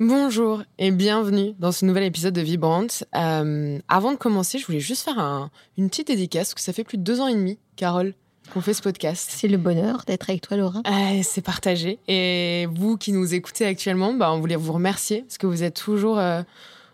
Bonjour 0.00 0.62
et 0.78 0.92
bienvenue 0.92 1.54
dans 1.58 1.72
ce 1.72 1.84
nouvel 1.84 2.04
épisode 2.04 2.32
de 2.32 2.40
Vibrante. 2.40 3.02
Euh, 3.16 3.80
avant 3.88 4.12
de 4.12 4.16
commencer, 4.16 4.56
je 4.58 4.64
voulais 4.64 4.78
juste 4.78 5.02
faire 5.02 5.50
une 5.76 5.88
petite 5.88 6.06
dédicace, 6.06 6.50
parce 6.50 6.54
que 6.54 6.60
ça 6.60 6.72
fait 6.72 6.84
plus 6.84 6.98
de 6.98 7.02
deux 7.02 7.20
ans 7.20 7.26
et 7.26 7.34
demi, 7.34 7.58
Carole, 7.74 8.14
qu'on 8.54 8.60
fait 8.60 8.74
ce 8.74 8.82
podcast. 8.82 9.28
C'est 9.32 9.48
le 9.48 9.56
bonheur 9.56 10.04
d'être 10.06 10.30
avec 10.30 10.42
toi, 10.42 10.56
Laura. 10.56 10.82
Euh, 10.86 11.20
c'est 11.24 11.40
partagé. 11.40 11.98
Et 12.06 12.68
vous 12.72 12.96
qui 12.96 13.10
nous 13.10 13.34
écoutez 13.34 13.66
actuellement, 13.66 14.14
bah, 14.14 14.32
on 14.32 14.38
voulait 14.38 14.54
vous 14.54 14.72
remercier, 14.72 15.22
parce 15.22 15.36
que 15.36 15.48
vous 15.48 15.64
êtes 15.64 15.74
toujours 15.74 16.20
euh, 16.20 16.42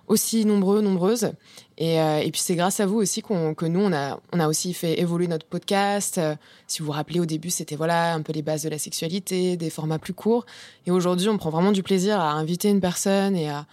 aussi 0.09 0.45
nombreux, 0.45 0.81
nombreuses. 0.81 1.33
Euh, 1.81 2.19
et, 2.19 2.31
puis 2.31 2.41
c'est 2.41 2.55
grâce 2.55 2.81
à 2.81 2.87
vous 2.87 2.97
aussi 2.97 3.23
que 3.23 3.67
nous, 3.67 3.81
on 3.81 3.93
a, 3.93 4.21
on 4.33 4.41
a 4.41 4.49
aussi 4.49 4.75
fait 4.75 5.01
évoluer 5.01 5.27
notre 5.27 5.47
podcast. 5.47 6.19
Euh, 6.19 6.37
si 6.67 6.81
vous 6.81 6.87
vous 6.87 6.93
rappelez, 6.93 7.21
au 7.21 7.27
début, 7.27 7.51
c'était 7.51 7.77
voilà 7.77 8.15
un 8.15 8.23
peu 8.23 8.33
les 8.33 8.43
bases 8.43 8.63
de 8.63 8.69
la 8.69 8.79
sexualité, 8.79 9.57
des 9.57 9.71
formats 9.71 9.99
plus 9.99 10.15
courts. 10.15 10.47
Et 10.87 10.91
aujourd'hui, 10.91 11.29
on 11.29 11.39
prend 11.39 11.51
vraiment 11.51 11.73
du 11.73 11.83
plaisir 11.83 12.21
à 12.21 12.33
inviter 12.33 12.69
une 12.69 12.81
personne 12.81 13.37
et 13.37 13.49
à 13.49 13.67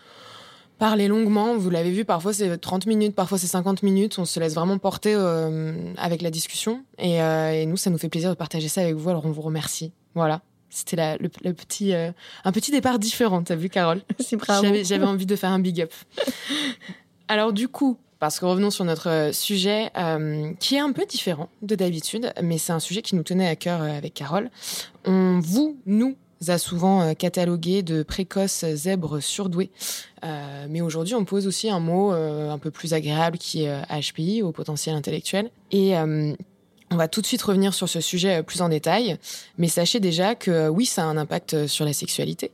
parler 0.79 1.07
longuement. 1.07 1.55
Vous 1.55 1.69
l'avez 1.69 1.91
vu, 1.91 2.05
parfois 2.05 2.33
c'est 2.33 2.57
30 2.57 2.87
minutes, 2.87 3.15
parfois 3.15 3.37
c'est 3.37 3.47
50 3.47 3.83
minutes. 3.83 4.17
On 4.17 4.25
se 4.25 4.39
laisse 4.39 4.55
vraiment 4.55 4.79
porter 4.79 5.13
euh, 5.15 5.93
avec 5.97 6.23
la 6.23 6.31
discussion. 6.31 6.83
Et, 6.97 7.17
et, 7.17 7.65
nous, 7.67 7.77
ça 7.77 7.91
nous 7.91 7.99
fait 7.99 8.09
plaisir 8.09 8.31
de 8.31 8.35
partager 8.35 8.67
ça 8.67 8.81
avec 8.81 8.95
vous. 8.95 9.09
Alors 9.09 9.25
on 9.25 9.31
vous 9.31 9.41
remercie. 9.41 9.91
Voilà. 10.15 10.41
C'était 10.71 11.17
le, 11.19 11.53
petit, 11.53 11.93
un 11.93 12.51
petit 12.51 12.71
départ 12.71 12.97
différent, 12.97 13.43
t'as 13.43 13.55
vu, 13.55 13.69
Carole? 13.69 14.01
J'avais 14.83 15.05
envie 15.05 15.25
de 15.25 15.35
faire 15.35 15.51
un 15.51 15.59
big 15.59 15.81
up. 15.81 15.93
Alors 17.27 17.53
du 17.53 17.67
coup, 17.67 17.97
parce 18.21 18.39
que 18.39 18.45
revenons 18.45 18.69
sur 18.69 18.85
notre 18.85 19.09
euh, 19.09 19.31
sujet 19.31 19.89
euh, 19.97 20.53
qui 20.59 20.75
est 20.75 20.79
un 20.79 20.91
peu 20.91 21.05
différent 21.07 21.49
de 21.63 21.73
d'habitude, 21.73 22.31
mais 22.43 22.59
c'est 22.59 22.71
un 22.71 22.79
sujet 22.79 23.01
qui 23.01 23.15
nous 23.15 23.23
tenait 23.23 23.47
à 23.47 23.55
cœur 23.55 23.81
euh, 23.81 23.97
avec 23.97 24.13
Carole. 24.13 24.51
On 25.05 25.39
vous, 25.39 25.75
nous, 25.87 26.15
a 26.47 26.59
souvent 26.59 27.15
catalogué 27.15 27.81
de 27.81 28.03
précoces 28.03 28.63
zèbres 28.73 29.19
surdoués. 29.21 29.71
mais 30.69 30.81
aujourd'hui, 30.81 31.15
on 31.15 31.23
pose 31.23 31.45
aussi 31.45 31.69
un 31.69 31.79
mot 31.79 32.11
un 32.11 32.57
peu 32.57 32.71
plus 32.71 32.95
agréable 32.95 33.37
qui 33.37 33.63
est 33.63 33.81
HPI, 33.89 34.41
au 34.41 34.51
potentiel 34.51 34.95
intellectuel. 34.95 35.51
Et 35.71 35.93
on 36.91 36.97
va 36.97 37.07
tout 37.07 37.21
de 37.21 37.25
suite 37.25 37.41
revenir 37.41 37.73
sur 37.73 37.89
ce 37.89 38.01
sujet 38.01 38.43
plus 38.43 38.61
en 38.61 38.69
détail. 38.69 39.17
Mais 39.57 39.67
sachez 39.67 39.99
déjà 39.99 40.35
que 40.35 40.67
oui, 40.67 40.85
ça 40.85 41.03
a 41.03 41.05
un 41.05 41.17
impact 41.17 41.67
sur 41.67 41.85
la 41.85 41.93
sexualité 41.93 42.51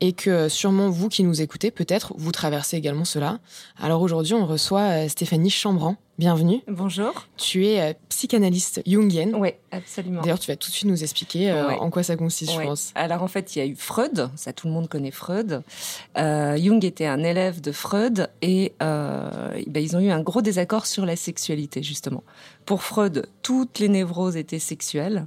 et 0.00 0.12
que 0.12 0.48
sûrement 0.48 0.88
vous 0.88 1.08
qui 1.08 1.22
nous 1.24 1.42
écoutez, 1.42 1.70
peut-être 1.70 2.14
vous 2.16 2.32
traversez 2.32 2.76
également 2.76 3.04
cela. 3.04 3.38
Alors 3.78 4.00
aujourd'hui, 4.00 4.34
on 4.34 4.46
reçoit 4.46 5.04
euh, 5.04 5.08
Stéphanie 5.08 5.50
Chambran. 5.50 5.96
Bienvenue. 6.18 6.60
Bonjour. 6.68 7.28
Tu 7.38 7.66
es 7.66 7.80
euh, 7.80 7.92
psychanalyste 8.10 8.82
jungienne. 8.86 9.34
Oui, 9.34 9.50
absolument. 9.70 10.20
D'ailleurs, 10.20 10.38
tu 10.38 10.50
vas 10.50 10.56
tout 10.56 10.68
de 10.68 10.74
suite 10.74 10.88
nous 10.88 11.02
expliquer 11.02 11.50
euh, 11.50 11.70
en 11.70 11.90
quoi 11.90 12.02
ça 12.02 12.16
consiste, 12.16 12.52
je 12.52 12.60
pense. 12.60 12.92
Alors 12.94 13.22
en 13.22 13.28
fait, 13.28 13.54
il 13.54 13.58
y 13.58 13.62
a 13.62 13.66
eu 13.66 13.76
Freud, 13.76 14.30
ça 14.36 14.52
tout 14.52 14.66
le 14.66 14.72
monde 14.72 14.88
connaît 14.88 15.10
Freud. 15.10 15.62
Jung 16.16 16.84
était 16.84 17.06
un 17.06 17.22
élève 17.22 17.60
de 17.60 17.72
Freud 17.72 18.30
et 18.42 18.72
ben, 18.80 19.54
ils 19.76 19.96
ont 19.96 20.00
eu 20.00 20.10
un 20.10 20.20
gros 20.20 20.42
désaccord 20.42 20.86
sur 20.86 21.06
la 21.06 21.16
sexualité, 21.16 21.82
justement. 21.82 22.22
Pour 22.66 22.82
Freud, 22.82 23.26
toutes 23.42 23.78
les 23.78 23.88
névroses 23.88 24.36
étaient 24.36 24.58
sexuelles. 24.58 25.26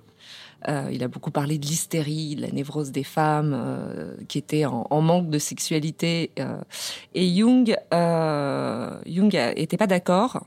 Euh, 0.67 0.89
il 0.91 1.03
a 1.03 1.07
beaucoup 1.07 1.31
parlé 1.31 1.57
de 1.57 1.65
l'hystérie, 1.65 2.35
de 2.35 2.41
la 2.41 2.51
névrose 2.51 2.91
des 2.91 3.03
femmes 3.03 3.53
euh, 3.55 4.15
qui 4.27 4.37
étaient 4.37 4.65
en, 4.65 5.01
manque 5.01 5.29
de 5.29 5.39
sexualité. 5.39 6.31
Euh. 6.39 6.57
et 7.13 7.35
Jung, 7.35 7.75
Jung 9.05 9.35
était 9.55 9.77
pas 9.77 9.87
d'accord. 9.87 10.45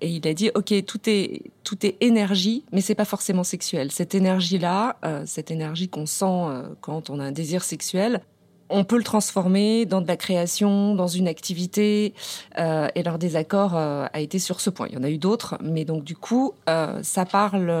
Et 0.00 0.08
il 0.08 0.26
a 0.26 0.34
dit, 0.34 0.50
ok, 0.54 0.84
tout 0.84 1.08
est 1.08 1.42
tout 1.62 1.86
est 1.86 1.96
énergie, 2.00 2.64
mais 2.72 2.80
c'est 2.80 2.96
pas 2.96 3.04
forcément 3.04 3.44
sexuel. 3.44 3.92
Cette 3.92 4.16
énergie-là, 4.16 4.96
cette 5.26 5.52
énergie 5.52 5.88
qu'on 5.88 6.06
sent 6.06 6.44
quand 6.80 7.08
on 7.08 7.20
a 7.20 7.24
un 7.24 7.30
désir 7.30 7.62
sexuel, 7.62 8.20
on 8.68 8.84
peut 8.84 8.96
le 8.96 9.04
transformer 9.04 9.86
dans 9.86 10.00
de 10.00 10.08
la 10.08 10.16
création, 10.16 10.94
dans 10.94 11.06
une 11.06 11.28
activité. 11.28 12.14
Euh, 12.58 12.88
et 12.94 13.02
leur 13.02 13.18
désaccord 13.18 13.76
euh, 13.76 14.06
a 14.12 14.20
été 14.20 14.38
sur 14.38 14.60
ce 14.60 14.70
point. 14.70 14.86
Il 14.88 14.94
y 14.94 14.98
en 14.98 15.02
a 15.02 15.10
eu 15.10 15.18
d'autres, 15.18 15.56
mais 15.62 15.84
donc 15.84 16.04
du 16.04 16.16
coup, 16.16 16.52
euh, 16.68 17.00
ça 17.02 17.24
parle 17.24 17.72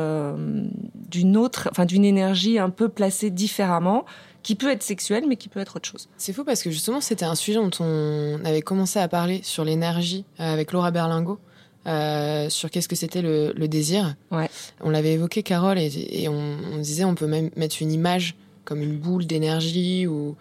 d'une 0.94 1.36
autre, 1.36 1.68
enfin 1.70 1.84
d'une 1.84 2.04
énergie 2.04 2.58
un 2.58 2.70
peu 2.70 2.88
placée 2.88 3.30
différemment 3.30 4.04
qui 4.42 4.56
peut 4.56 4.70
être 4.70 4.82
sexuelle, 4.82 5.24
mais 5.28 5.36
qui 5.36 5.48
peut 5.48 5.60
être 5.60 5.76
autre 5.76 5.88
chose. 5.88 6.08
C'est 6.16 6.32
fou 6.32 6.44
parce 6.44 6.62
que 6.62 6.70
justement, 6.70 7.00
c'était 7.00 7.24
un 7.24 7.36
sujet 7.36 7.58
dont 7.60 7.70
on 7.78 8.40
avait 8.44 8.62
commencé 8.62 8.98
à 8.98 9.06
parler 9.06 9.40
sur 9.44 9.64
l'énergie 9.64 10.24
avec 10.38 10.72
Laura 10.72 10.90
Berlingo. 10.90 11.38
sur 11.84 12.70
qu'est-ce 12.70 12.88
que 12.88 12.96
c'était 12.96 13.22
le, 13.22 13.68
désir. 13.68 14.16
Ouais. 14.32 14.50
On 14.80 14.90
l'avait 14.90 15.12
évoqué, 15.12 15.44
Carole, 15.44 15.78
et, 15.78 16.28
on, 16.28 16.56
on, 16.72 16.78
disait 16.78 17.04
on 17.04 17.14
peut 17.14 17.28
même 17.28 17.50
mettre 17.56 17.76
une 17.80 17.92
image 17.92 18.34
comme 18.64 18.82
une 18.82 18.96
boule 18.96 19.26
d'énergie 19.26 20.06
ou 20.08 20.36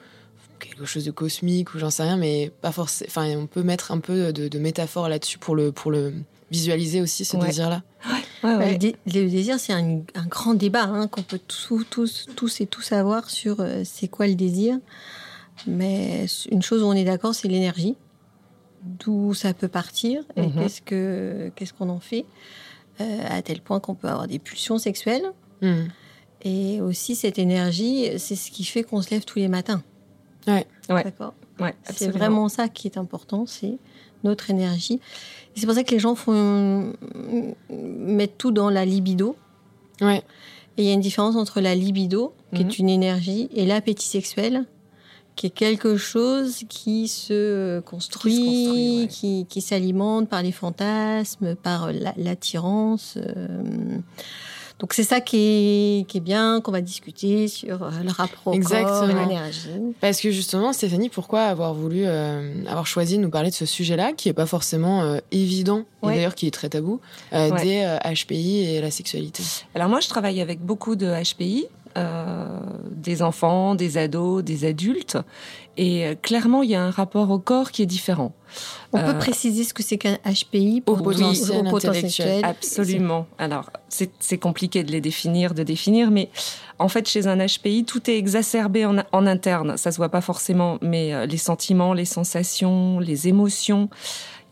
quelque 0.61 0.85
chose 0.85 1.05
de 1.05 1.11
cosmique 1.11 1.73
ou 1.73 1.79
j'en 1.79 1.89
sais 1.89 2.03
rien, 2.03 2.17
mais 2.17 2.51
pas 2.61 2.71
forcément. 2.71 3.09
Enfin, 3.09 3.35
on 3.37 3.47
peut 3.47 3.63
mettre 3.63 3.91
un 3.91 3.99
peu 3.99 4.31
de, 4.31 4.59
métaphore 4.59 5.09
là-dessus 5.09 5.37
pour 5.37 5.55
le, 5.55 5.71
pour 5.71 5.91
le 5.91 6.13
visualiser 6.51 7.01
aussi, 7.01 7.25
ce 7.25 7.37
désir-là. 7.37 7.83
Ouais, 8.43 8.77
le, 9.05 9.29
désir, 9.29 9.59
c'est 9.59 9.73
un, 9.73 10.01
grand 10.27 10.53
débat 10.53 10.83
hein, 10.83 11.07
qu'on 11.07 11.21
peut 11.21 11.39
tous, 11.39 11.85
tous, 11.89 12.27
tous 12.35 12.61
et 12.61 12.65
tous 12.65 12.91
avoir 12.91 13.29
sur 13.29 13.59
euh, 13.59 13.83
c'est 13.85 14.07
quoi 14.07 14.27
le 14.27 14.35
désir. 14.35 14.79
Mais 15.67 16.25
une 16.49 16.61
chose 16.61 16.81
où 16.81 16.85
on 16.85 16.93
est 16.93 17.03
d'accord, 17.03 17.35
c'est 17.35 17.47
l'énergie. 17.47 17.95
D'où 18.83 19.35
ça 19.35 19.53
peut 19.53 19.67
partir 19.67 20.23
et 20.35 20.41
mhm. 20.41 20.53
qu'est-ce 20.55 20.81
que 20.81 21.51
qu'est-ce 21.55 21.71
qu'on 21.71 21.89
en 21.89 21.99
fait 21.99 22.25
euh, 22.99 23.19
à 23.29 23.43
tel 23.43 23.61
point 23.61 23.79
qu'on 23.79 23.93
peut 23.93 24.07
avoir 24.07 24.27
des 24.27 24.39
pulsions 24.39 24.79
sexuelles. 24.79 25.31
Mhm. 25.61 25.89
Et 26.43 26.81
aussi 26.81 27.15
cette 27.15 27.37
énergie, 27.37 28.09
c'est 28.17 28.35
ce 28.35 28.49
qui 28.49 28.63
fait 28.63 28.81
qu'on 28.81 29.03
se 29.03 29.11
lève 29.11 29.23
tous 29.23 29.37
les 29.37 29.47
matins. 29.47 29.83
Ouais. 30.47 30.65
D'accord. 30.89 31.33
Ouais, 31.59 31.75
c'est 31.85 32.09
vraiment 32.09 32.49
ça 32.49 32.67
qui 32.67 32.87
est 32.87 32.97
important, 32.97 33.45
c'est 33.45 33.77
notre 34.23 34.49
énergie. 34.49 34.99
C'est 35.55 35.65
pour 35.65 35.75
ça 35.75 35.83
que 35.83 35.91
les 35.91 35.99
gens 35.99 36.15
font 36.15 36.93
mettre 37.69 38.33
tout 38.37 38.51
dans 38.51 38.69
la 38.69 38.85
libido. 38.85 39.35
Ouais. 40.01 40.23
Et 40.77 40.83
il 40.83 40.85
y 40.85 40.89
a 40.89 40.93
une 40.93 41.01
différence 41.01 41.35
entre 41.35 41.61
la 41.61 41.75
libido, 41.75 42.33
qui 42.53 42.61
est 42.61 42.65
mhm. 42.65 42.73
une 42.79 42.89
énergie, 42.89 43.49
et 43.53 43.65
l'appétit 43.65 44.07
sexuel, 44.07 44.65
qui 45.35 45.47
est 45.47 45.51
quelque 45.51 45.97
chose 45.97 46.63
qui 46.69 47.07
se 47.07 47.79
construit, 47.81 49.07
qui, 49.09 49.45
qui, 49.47 49.61
s'alimente 49.61 50.29
par 50.29 50.41
les 50.41 50.51
fantasmes, 50.51 51.55
par 51.55 51.91
l'attirance. 52.17 53.17
Euh, 53.17 53.99
donc 54.81 54.93
c'est 54.93 55.03
ça 55.03 55.21
qui 55.21 56.07
est, 56.11 56.19
bien, 56.19 56.59
qu'on 56.59 56.71
va 56.71 56.81
discuter 56.81 57.47
sur 57.47 57.83
euh, 57.83 57.91
le 58.03 58.11
rapport 58.11 58.55
Exactement. 58.55 59.01
corps 59.01 59.05
l'énergie. 59.05 59.69
Parce 60.01 60.19
que 60.19 60.31
justement, 60.31 60.73
Stéphanie, 60.73 61.09
pourquoi 61.09 61.43
avoir 61.43 61.75
voulu, 61.75 62.01
euh, 62.03 62.65
avoir 62.65 62.87
choisi 62.87 63.17
de 63.17 63.21
nous 63.21 63.29
parler 63.29 63.51
de 63.51 63.55
ce 63.55 63.67
sujet-là, 63.67 64.13
qui 64.13 64.27
est 64.27 64.33
pas 64.33 64.47
forcément 64.47 65.03
euh, 65.03 65.19
évident, 65.31 65.85
et 66.01 66.07
d'ailleurs 66.07 66.33
qui 66.33 66.47
est 66.47 66.51
très 66.51 66.67
tabou, 66.67 66.99
des 67.31 67.97
HPI 68.03 68.61
et 68.61 68.81
la 68.81 68.89
sexualité? 68.89 69.43
Alors 69.75 69.87
moi, 69.87 69.99
je 69.99 70.09
travaille 70.09 70.41
avec 70.41 70.59
beaucoup 70.59 70.95
de 70.95 71.05
HPI, 71.05 71.67
des 72.91 73.21
enfants, 73.21 73.75
des 73.75 73.97
ados, 73.97 74.43
des 74.43 74.65
adultes. 74.65 75.17
Et 75.77 76.17
clairement, 76.21 76.63
il 76.63 76.69
y 76.69 76.75
a 76.75 76.83
un 76.83 76.91
rapport 76.91 77.31
au 77.31 77.39
corps 77.39 77.71
qui 77.71 77.81
est 77.81 77.87
différent. 77.87 78.33
On 78.93 78.99
peut 78.99 79.11
euh, 79.11 79.13
préciser 79.13 79.63
ce 79.63 79.73
que 79.73 79.83
c'est 79.83 79.97
qu'un 79.97 80.17
HPI 80.25 80.81
pour 80.81 80.99
au 80.99 81.03
potentiel, 81.03 81.65
intellectuel 81.65 82.43
Absolument. 82.43 83.27
Alors, 83.37 83.69
c'est 83.87 84.37
compliqué 84.37 84.83
de 84.83 84.91
les 84.91 85.01
définir, 85.01 85.53
de 85.53 85.63
définir, 85.63 86.11
mais 86.11 86.29
en 86.79 86.89
fait, 86.89 87.07
chez 87.07 87.27
un 87.27 87.37
HPI, 87.37 87.85
tout 87.85 88.09
est 88.09 88.17
exacerbé 88.17 88.85
en, 88.85 88.97
en 89.11 89.27
interne. 89.27 89.77
Ça 89.77 89.91
se 89.91 89.97
voit 89.97 90.09
pas 90.09 90.21
forcément, 90.21 90.77
mais 90.81 91.13
euh, 91.13 91.25
les 91.25 91.37
sentiments, 91.37 91.93
les 91.93 92.05
sensations, 92.05 92.99
les 92.99 93.27
émotions. 93.27 93.89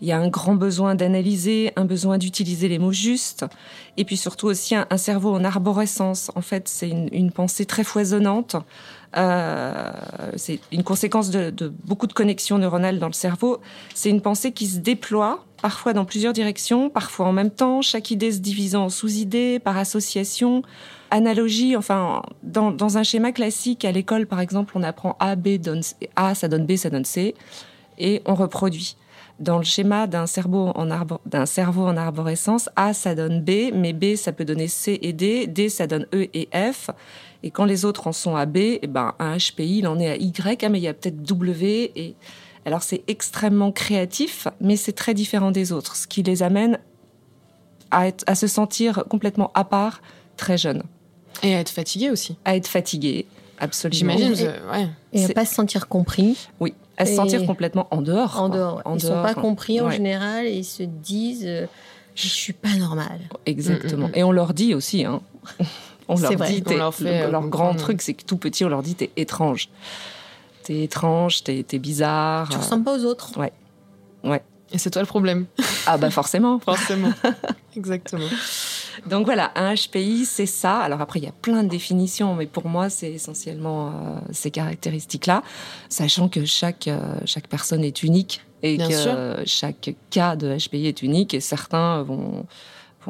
Il 0.01 0.07
y 0.07 0.11
a 0.11 0.17
un 0.17 0.29
grand 0.29 0.55
besoin 0.55 0.95
d'analyser, 0.95 1.71
un 1.75 1.85
besoin 1.85 2.17
d'utiliser 2.17 2.67
les 2.67 2.79
mots 2.79 2.93
justes, 2.93 3.45
et 3.97 4.05
puis 4.05 4.17
surtout 4.17 4.47
aussi 4.47 4.75
un, 4.75 4.97
cerveau 4.97 5.33
en 5.33 5.43
arborescence. 5.43 6.31
En 6.35 6.41
fait, 6.41 6.67
c'est 6.67 6.89
une, 6.89 7.31
pensée 7.31 7.65
très 7.65 7.83
foisonnante. 7.83 8.55
Euh, 9.17 9.91
c'est 10.37 10.59
une 10.71 10.83
conséquence 10.83 11.29
de, 11.31 11.49
de, 11.49 11.73
beaucoup 11.85 12.07
de 12.07 12.13
connexions 12.13 12.57
neuronales 12.57 12.99
dans 12.99 13.07
le 13.07 13.13
cerveau. 13.13 13.59
C'est 13.93 14.09
une 14.09 14.21
pensée 14.21 14.51
qui 14.51 14.67
se 14.67 14.79
déploie 14.79 15.43
parfois 15.61 15.93
dans 15.93 16.05
plusieurs 16.05 16.33
directions, 16.33 16.89
parfois 16.89 17.27
en 17.27 17.33
même 17.33 17.51
temps, 17.51 17.81
chaque 17.81 18.11
idée 18.11 18.31
se 18.31 18.39
divisant 18.39 18.85
en 18.85 18.89
sous-idées, 18.89 19.59
par 19.59 19.77
association, 19.77 20.63
analogie. 21.11 21.75
Enfin, 21.75 22.21
dans, 22.43 22.71
dans 22.71 22.97
un 22.97 23.03
schéma 23.03 23.31
classique, 23.31 23.85
à 23.85 23.91
l'école, 23.91 24.25
par 24.25 24.39
exemple, 24.39 24.73
on 24.75 24.83
apprend 24.83 25.15
A, 25.19 25.35
B 25.35 25.57
donne 25.57 25.81
A, 26.15 26.35
ça 26.35 26.47
donne 26.47 26.65
B, 26.65 26.75
ça 26.75 26.89
donne 26.89 27.05
C. 27.05 27.35
et 27.97 28.21
on 28.25 28.35
reproduit. 28.35 28.95
Dans 29.39 29.57
le 29.57 29.63
schéma 29.63 30.05
d'un 30.07 30.25
cerveau, 30.27 30.71
en 30.75 30.89
arbo- 30.89 31.19
cerveau 31.45 31.85
en 31.87 31.95
arborescence, 31.95 32.69
A, 32.75 32.93
ça 32.93 33.15
donne 33.15 33.41
B, 33.41 33.71
mais 33.73 33.93
B, 33.93 34.15
ça 34.15 34.33
peut 34.33 34.43
donner 34.45 34.67
C 34.67 34.99
et 35.01 35.13
D, 35.13 35.47
D, 35.47 35.69
ça 35.69 35.87
donne 35.87 36.05
E 36.13 36.27
et 36.33 36.49
F. 36.53 36.89
Et 37.41 37.51
quand 37.51 37.63
les 37.63 37.85
autres 37.85 38.07
en 38.07 38.11
sont 38.11 38.35
à 38.35 38.45
B, 38.45 38.57
eh 38.81 38.87
ben, 38.87 39.13
un 39.19 39.37
HPI, 39.37 39.77
il 39.79 39.87
en 39.87 39.97
est 39.97 40.09
à 40.09 40.17
Y, 40.17 40.63
ah, 40.63 40.67
mais 40.69 40.79
il 40.79 40.83
y 40.83 40.87
a 40.89 40.93
peut-être 40.93 41.23
W. 41.23 41.91
Et... 41.95 42.15
Alors, 42.65 42.83
c'est 42.83 43.01
extrêmement 43.07 43.71
créatif, 43.71 44.49
mais 44.59 44.75
c'est 44.75 44.91
très 44.91 45.13
différent 45.13 45.51
des 45.51 45.71
autres, 45.71 45.95
ce 45.95 46.05
qui 46.05 46.21
les 46.21 46.43
amène 46.43 46.77
à, 47.91 48.07
être- 48.07 48.25
à 48.27 48.35
se 48.35 48.47
sentir 48.47 49.05
complètement 49.09 49.51
à 49.53 49.63
part 49.63 50.01
très 50.35 50.57
jeune, 50.57 50.83
Et 51.43 51.55
à 51.55 51.59
être 51.61 51.69
fatigué 51.69 52.09
aussi. 52.09 52.35
à 52.43 52.57
être 52.57 52.67
fatigué, 52.67 53.25
absolument. 53.57 53.97
J'imagine. 54.17 54.45
Et- 54.45 54.47
euh, 54.49 54.71
ouais. 54.71 54.87
Et 55.13 55.25
à 55.25 55.29
pas 55.29 55.45
se 55.45 55.55
sentir 55.55 55.87
compris 55.87 56.49
Oui, 56.59 56.73
à 56.99 57.05
se 57.07 57.15
sentir 57.15 57.45
complètement 57.45 57.87
en 57.91 58.01
dehors. 58.01 58.39
en 58.39 58.47
quoi. 58.49 58.57
dehors. 58.57 58.75
ouais. 58.77 58.81
En 58.85 58.95
Ils 58.95 59.01
sont 59.01 59.07
dehors. 59.09 59.23
pas 59.23 59.33
compris 59.33 59.81
en 59.81 59.87
Ouais. 59.87 59.93
général 59.93 60.45
et 60.45 60.53
ils 60.57 60.63
se 60.65 60.83
disent 60.83 61.45
euh, 61.47 61.65
je 62.15 62.27
suis 62.27 62.53
pas 62.53 62.75
normal. 62.75 63.19
Exactement. 63.45 64.07
Mm, 64.07 64.09
mm, 64.09 64.13
mm. 64.13 64.19
Et 64.19 64.23
on 64.23 64.31
leur 64.31 64.53
dit 64.53 64.75
aussi, 64.75 65.05
hein. 65.05 65.21
On 66.07 66.15
C'est 66.17 66.23
leur 66.23 66.33
vrai. 66.37 66.51
dit, 66.51 66.63
On 66.67 66.75
leur 66.75 66.93
fait, 66.93 67.03
le- 67.21 67.27
euh, 67.27 67.31
leur 67.31 67.47
grand 67.47 67.73
truc, 67.75 68.01
c'est 68.01 68.13
que 68.15 68.23
tout 68.23 68.37
petit, 68.37 68.65
on 68.65 68.69
leur 68.69 68.81
dit, 68.83 68.95
t'es 68.95 69.09
étrange. 69.15 69.69
T'es 70.63 70.83
étrange, 70.83 71.43
t'es 71.43 71.63
bizarre. 71.79 72.49
Tu 72.49 72.57
Euh, 72.57 72.59
ressembles 72.59 72.83
pas 72.83 72.95
aux 72.97 73.05
autres. 73.05 73.31
Et 74.71 74.77
c'est 74.77 74.91
toi 74.91 75.01
le 75.01 75.07
problème, 75.07 75.45
Ah 75.87 75.97
bah 75.97 76.11
forcément. 76.11 76.59
forcément. 76.65 77.11
Exactement. 77.75 78.27
Donc 79.07 79.25
voilà, 79.25 79.51
un 79.55 79.73
HPI, 79.73 80.25
c'est 80.25 80.45
ça. 80.45 80.79
Alors 80.79 81.01
après, 81.01 81.19
il 81.19 81.25
y 81.25 81.29
a 81.29 81.33
plein 81.33 81.63
de 81.63 81.69
définitions, 81.69 82.35
mais 82.35 82.45
pour 82.45 82.67
moi, 82.67 82.89
c'est 82.89 83.11
essentiellement 83.11 83.87
euh, 83.87 83.91
ces 84.31 84.51
caractéristiques-là, 84.51 85.43
sachant 85.89 86.29
que 86.29 86.45
chaque, 86.45 86.87
euh, 86.87 87.15
chaque 87.25 87.47
personne 87.47 87.83
est 87.83 88.03
unique 88.03 88.41
et 88.61 88.77
Bien 88.77 88.89
que 88.89 88.93
sûr. 88.93 89.15
chaque 89.45 89.95
cas 90.09 90.35
de 90.35 90.55
HPI 90.55 90.87
est 90.87 91.01
unique 91.01 91.33
et 91.33 91.39
certains 91.39 92.03
vont, 92.03 92.45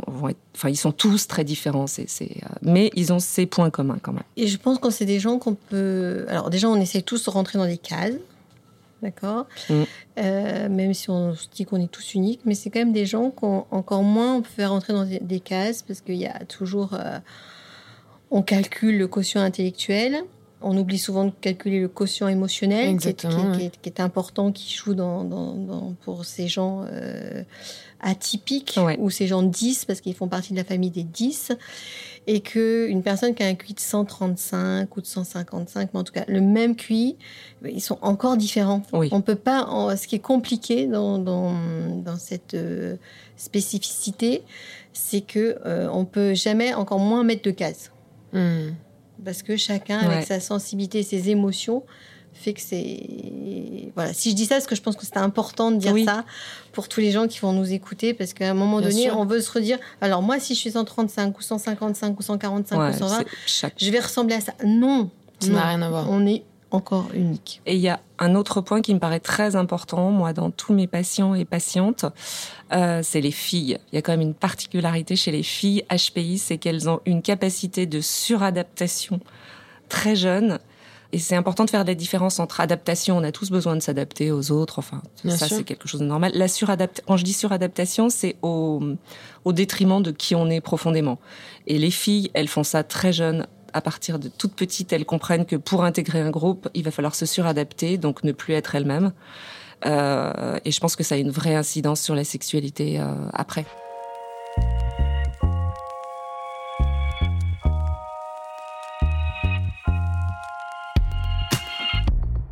vont, 0.08 0.30
être, 0.30 0.40
enfin, 0.56 0.70
ils 0.70 0.78
sont 0.78 0.92
tous 0.92 1.28
très 1.28 1.44
différents, 1.44 1.86
euh, 2.00 2.26
mais 2.62 2.92
ils 2.96 3.12
ont 3.12 3.20
ces 3.20 3.46
points 3.46 3.70
communs 3.70 3.98
quand 4.02 4.14
même. 4.14 4.24
Et 4.38 4.48
je 4.48 4.58
pense 4.58 4.80
que 4.80 4.90
c'est 4.90 5.06
des 5.06 5.20
gens 5.20 5.40
qu'on 5.40 5.56
peut. 5.56 6.26
Alors, 6.30 6.50
déjà, 6.50 6.70
on 6.70 6.76
essaie 6.76 7.02
tous 7.02 7.26
de 7.26 7.30
rentrer 7.30 7.58
dans 7.58 7.66
des 7.66 7.78
cases. 7.78 8.14
D'accord 9.02 9.46
Mm. 9.70 9.84
Euh, 10.20 10.70
Même 10.70 10.94
si 10.94 11.10
on 11.10 11.34
se 11.36 11.48
dit 11.50 11.66
qu'on 11.66 11.80
est 11.82 11.90
tous 11.92 12.14
uniques, 12.16 12.42
mais 12.46 12.54
c'est 12.56 12.70
quand 12.70 12.80
même 12.80 12.92
des 12.94 13.06
gens 13.06 13.32
qu'on 13.32 13.66
encore 13.72 14.04
moins 14.04 14.36
on 14.36 14.42
peut 14.42 14.50
faire 14.50 14.72
rentrer 14.72 14.94
dans 14.94 15.06
des, 15.06 15.20
des 15.20 15.40
cases 15.40 15.82
parce 15.84 16.02
qu'il 16.02 16.16
y 16.18 16.28
a 16.28 16.40
toujours. 16.46 16.94
euh, 16.94 17.20
on 18.32 18.42
calcule 18.44 18.98
le 18.98 19.08
quotient 19.08 19.42
intellectuel. 19.42 20.18
On 20.62 20.78
oublie 20.78 20.98
souvent 20.98 21.24
de 21.26 21.32
calculer 21.40 21.80
le 21.80 21.88
quotient 21.88 22.28
émotionnel, 22.28 22.84
qui 22.84 22.88
est, 22.88 22.92
Exactement, 22.92 23.34
qui 23.34 23.40
est- 23.40 23.50
ouais. 23.52 23.58
qui 23.58 23.66
est- 23.66 23.82
qui 23.82 23.90
est 23.90 24.00
important, 24.02 24.52
qui 24.52 24.74
joue 24.74 24.94
dans, 24.94 25.24
dans- 25.24 25.54
dans- 25.56 25.94
pour 26.04 26.26
ces 26.26 26.48
gens 26.50 26.84
euh, 26.92 27.44
atypiques 28.02 28.78
Ouais. 28.78 28.98
ou 29.00 29.10
ces 29.10 29.26
gens 29.28 29.42
10, 29.44 29.86
parce 29.86 30.02
qu'ils 30.02 30.16
font 30.16 30.28
partie 30.28 30.52
de 30.54 30.58
la 30.58 30.64
famille 30.66 30.90
des 30.90 31.04
10 31.04 31.52
et 32.28 32.42
que 32.42 32.88
une 32.88 33.04
personne 33.04 33.34
qui 33.36 33.44
a 33.44 33.48
un 33.48 33.56
QI 33.56 33.74
de 33.74 33.80
135 33.80 34.96
ou 34.98 35.02
de 35.02 35.06
155, 35.06 35.90
mais 35.94 36.00
en 36.00 36.04
tout 36.04 36.14
cas 36.14 36.26
le 36.28 36.42
même 36.42 36.76
QI, 36.76 37.16
ils 37.66 37.82
sont 37.82 37.98
encore 38.02 38.36
différents. 38.38 38.84
Oui. 38.94 39.08
On 39.14 39.22
peut 39.22 39.36
pas. 39.36 39.64
en- 39.66 39.96
ce 39.96 40.08
qui 40.08 40.16
est 40.16 40.20
compliqué 40.20 40.88
dans, 40.88 41.18
dans, 41.20 41.54
dans 42.04 42.18
cette 42.18 42.54
euh, 42.54 42.96
spécificité, 43.38 44.44
c'est 44.94 45.22
que 45.22 45.58
euh, 45.66 45.88
on 45.92 46.06
peut 46.06 46.34
jamais 46.34 46.74
encore 46.74 47.00
moins 47.00 47.24
mettre 47.24 47.44
de 47.44 47.52
cases. 47.52 47.92
Parce 49.24 49.44
que 49.44 49.58
chacun 49.58 50.00
Ouais. 50.08 50.14
avec 50.16 50.28
sa 50.28 50.40
sensibilité, 50.40 51.04
ses 51.04 51.30
émotions 51.30 51.84
fait 52.34 52.54
que 52.54 52.62
c'est 52.62 53.92
voilà 53.96 54.14
si 54.14 54.30
je 54.30 54.36
dis 54.36 54.46
ça 54.46 54.56
parce 54.56 54.68
que 54.68 54.76
je 54.76 54.82
pense 54.82 54.96
que 54.96 55.06
c'est 55.06 55.18
important 55.18 55.72
de 55.72 55.78
dire 55.78 55.92
Oui. 55.94 56.06
ça 56.06 56.24
pour 56.72 56.88
tous 56.88 57.02
les 57.02 57.12
gens 57.12 57.28
qui 57.28 57.40
vont 57.40 57.52
nous 57.54 57.74
écouter 57.74 58.14
parce 58.14 58.34
qu'à 58.34 58.50
un 58.50 58.54
moment 58.54 58.80
Bien 58.80 58.90
donné 58.90 59.04
sûr. 59.06 59.18
on 59.18 59.26
veut 59.26 59.42
se 59.42 59.52
redire 59.52 59.78
alors 60.00 60.22
moi 60.22 60.40
si 60.40 60.54
je 60.54 60.60
suis 60.60 60.72
135 60.72 61.38
ou 61.38 61.42
155 61.42 62.18
ou 62.18 62.22
145 62.22 62.78
Ouais, 62.80 62.90
ou 62.90 62.94
120 62.98 63.18
c'est 63.18 63.26
chaque 63.48 63.74
je 63.78 63.90
vais 63.92 64.00
ressembler 64.00 64.36
à 64.36 64.42
ça 64.42 64.54
non 64.64 65.10
Ça 65.42 65.50
n'a 65.50 65.68
rien 65.70 65.82
à 65.82 65.90
voir. 65.90 66.08
on 66.10 66.26
est 66.28 66.44
encore 66.72 67.08
unique 67.14 67.62
Et 67.66 67.76
il 67.76 67.82
y 67.82 67.90
a 67.90 68.00
un 68.20 68.36
autre 68.36 68.62
point 68.62 68.82
qui 68.82 68.94
me 68.94 69.00
paraît 69.00 69.20
très 69.20 69.56
important, 69.56 70.12
moi, 70.12 70.34
dans 70.34 70.52
tous 70.52 70.74
mes 70.74 70.88
patients 70.88 71.34
et 71.34 71.46
patientes, 71.46 72.06
euh, 72.74 73.02
c'est 73.04 73.22
les 73.22 73.32
filles. 73.32 73.80
Il 73.92 73.96
y 73.96 73.98
a 73.98 74.02
quand 74.02 74.12
même 74.12 74.22
une 74.22 74.34
particularité 74.34 75.16
chez 75.16 75.32
les 75.32 75.44
filles 75.44 75.84
HPI, 75.90 76.38
c'est 76.38 76.58
qu'elles 76.58 76.90
ont 76.90 77.02
une 77.06 77.22
capacité 77.22 77.86
de 77.86 78.02
suradaptation 78.02 79.20
très 79.88 80.16
jeune. 80.16 80.60
Et 81.12 81.18
c'est 81.18 81.36
important 81.36 81.66
de 81.66 81.72
faire 81.72 81.84
la 81.84 81.96
différence 81.96 82.40
entre 82.40 82.60
adaptation, 82.60 83.18
on 83.18 83.24
a 83.24 83.32
tous 83.32 83.50
besoin 83.50 83.76
de 83.76 83.82
s'adapter 83.82 84.32
aux 84.32 84.52
autres, 84.52 84.78
enfin, 84.78 85.02
Bien 85.24 85.36
ça 85.36 85.50
c'est 85.50 85.64
quelque 85.64 85.88
chose 85.88 86.02
de 86.02 86.06
normal. 86.06 86.32
La 86.36 86.48
suradaptation, 86.48 87.04
quand 87.08 87.18
je 87.18 87.24
dis 87.24 87.34
suradaptation, 87.34 88.12
c'est 88.12 88.36
au, 88.44 88.80
au 89.44 89.52
détriment 89.52 90.04
de 90.04 90.12
qui 90.12 90.36
on 90.36 90.52
est 90.52 90.62
profondément. 90.62 91.18
Et 91.66 91.80
les 91.80 91.90
filles, 91.90 92.30
elles 92.36 92.48
font 92.48 92.64
ça 92.64 92.84
très 92.84 93.12
jeunes, 93.12 93.48
à 93.74 93.82
partir 93.82 94.20
de 94.20 94.30
toutes 94.30 94.54
petites, 94.54 94.94
elles 94.94 95.06
comprennent 95.06 95.46
que 95.46 95.56
pour 95.56 95.84
intégrer 95.84 96.22
un 96.22 96.30
groupe, 96.30 96.70
il 96.74 96.84
va 96.84 96.92
falloir 96.92 97.16
se 97.16 97.26
suradapter, 97.26 97.98
donc 97.98 98.24
ne 98.24 98.32
plus 98.32 98.54
être 98.54 98.76
elles-mêmes. 98.76 99.12
Euh, 99.86 100.60
et 100.66 100.72
je 100.72 100.80
pense 100.80 100.96
que 100.96 101.04
ça 101.04 101.16
a 101.16 101.18
une 101.18 101.32
vraie 101.32 101.56
incidence 101.56 102.02
sur 102.02 102.16
la 102.16 102.24
sexualité 102.24 103.00
euh, 103.00 103.14
après. 103.34 103.66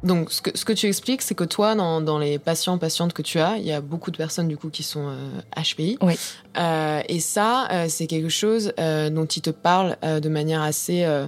Donc, 0.08 0.32
ce 0.32 0.42
que, 0.42 0.58
ce 0.58 0.66
que 0.66 0.74
tu 0.74 0.88
expliques, 0.88 1.22
c'est 1.22 1.36
que 1.36 1.44
toi, 1.44 1.76
dans, 1.76 2.02
dans 2.02 2.18
les 2.18 2.40
patients, 2.40 2.78
patientes 2.78 3.14
que 3.14 3.22
tu 3.22 3.40
as, 3.40 3.58
il 3.58 3.66
y 3.66 3.72
a 3.72 3.82
beaucoup 3.82 4.10
de 4.10 4.18
personnes, 4.18 4.48
du 4.48 4.58
coup, 4.58 4.70
qui 4.70 4.84
sont 4.84 5.10
euh, 5.10 5.62
HPI. 5.62 5.98
Oui. 6.02 6.18
Euh, 6.58 7.02
et 7.08 7.20
ça, 7.20 7.68
euh, 7.72 7.86
c'est 7.90 8.08
quelque 8.08 8.30
chose 8.30 8.74
euh, 8.80 9.10
dont 9.10 9.26
ils 9.26 9.42
te 9.42 9.50
parlent 9.50 9.98
euh, 10.04 10.20
de 10.20 10.30
manière 10.30 10.62
assez 10.62 11.04
euh, 11.04 11.28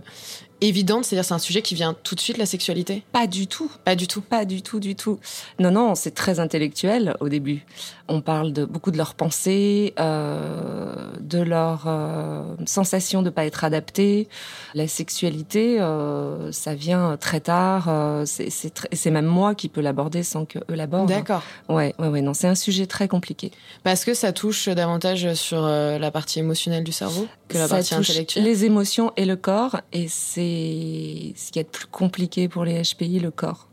évidente. 0.61 1.05
C'est-à-dire, 1.05 1.25
c'est 1.25 1.33
un 1.33 1.39
sujet 1.39 1.61
qui 1.61 1.75
vient 1.75 1.95
tout 2.03 2.15
de 2.15 2.19
suite, 2.19 2.37
la 2.37 2.45
sexualité? 2.45 3.03
Pas 3.11 3.27
du 3.27 3.47
tout. 3.47 3.71
Pas 3.85 3.95
du 3.95 4.07
tout. 4.07 4.21
Pas 4.21 4.45
du 4.45 4.61
tout, 4.61 4.79
du 4.79 4.95
tout. 4.95 5.19
Non, 5.59 5.71
non, 5.71 5.95
c'est 5.95 6.11
très 6.11 6.39
intellectuel 6.39 7.15
au 7.19 7.29
début. 7.29 7.65
On 8.07 8.21
parle 8.21 8.53
de 8.53 8.65
beaucoup 8.65 8.91
de 8.91 8.97
leurs 8.97 9.13
pensées, 9.13 9.93
euh, 9.99 10.93
de 11.19 11.39
leur 11.39 11.83
euh, 11.87 12.43
sensation 12.65 13.21
de 13.21 13.29
pas 13.29 13.45
être 13.45 13.63
adapté. 13.63 14.27
La 14.73 14.87
sexualité, 14.87 15.79
euh, 15.79 16.51
ça 16.51 16.73
vient 16.75 17.17
très 17.17 17.39
tard. 17.39 17.85
euh, 17.89 18.23
c'est 18.25 18.49
c'est 18.49 18.71
très- 18.71 18.89
c'est 18.93 19.11
même 19.11 19.25
moi 19.25 19.53
qui 19.55 19.69
peux 19.69 19.81
l'aborder 19.81 20.23
sans 20.23 20.45
que 20.45 20.59
eux 20.59 20.75
l'abordent. 20.75 21.09
D'accord. 21.09 21.43
Ouais, 21.69 21.93
ouais, 21.99 22.07
ouais. 22.07 22.21
Non, 22.21 22.33
c'est 22.33 22.47
un 22.47 22.55
sujet 22.55 22.87
très 22.87 23.07
compliqué. 23.07 23.51
Parce 23.83 24.03
que 24.05 24.13
ça 24.13 24.33
touche 24.33 24.67
davantage 24.69 25.33
sur 25.35 25.63
euh, 25.63 25.99
la 25.99 26.11
partie 26.11 26.39
émotionnelle 26.39 26.83
du 26.83 26.91
cerveau? 26.91 27.27
Que 27.49 27.57
la 27.57 27.67
ça 27.67 27.75
partie 27.75 27.95
touche 27.95 28.09
intellectuelle. 28.11 28.43
les 28.45 28.63
émotions 28.65 29.11
et 29.17 29.25
le 29.25 29.35
corps, 29.35 29.81
et 29.91 30.07
c'est 30.07 31.33
ce 31.35 31.51
qui 31.51 31.59
est 31.59 31.63
de 31.63 31.69
plus 31.69 31.87
compliqué 31.87 32.47
pour 32.47 32.63
les 32.63 32.81
HPI, 32.81 33.19
le 33.19 33.31
corps. 33.31 33.67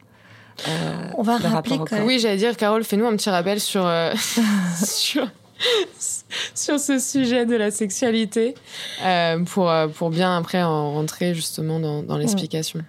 Euh, 0.69 1.11
On 1.19 1.23
va 1.23 1.39
le 1.39 1.47
rappeler 1.47 1.77
quand 1.79 1.93
même- 1.93 2.05
Oui, 2.07 2.19
j'allais 2.19 2.39
dire, 2.39 2.57
Carole, 2.57 2.83
fais-nous 2.83 3.07
un 3.07 3.15
petit 3.17 3.29
rappel 3.31 3.61
sur, 3.61 3.87
euh, 3.87 4.13
sur, 4.85 5.29
sur 6.55 6.79
ce 6.81 6.99
sujet 6.99 7.47
de 7.47 7.55
la 7.57 7.71
sexualité 7.71 8.55
euh, 9.05 9.39
pour, 9.45 9.71
pour 9.95 10.11
bien 10.11 10.37
après 10.37 10.63
en 10.63 10.93
rentrer 10.93 11.35
justement 11.35 11.79
dans, 11.81 12.03
dans 12.03 12.17
l'explication. 12.17 12.81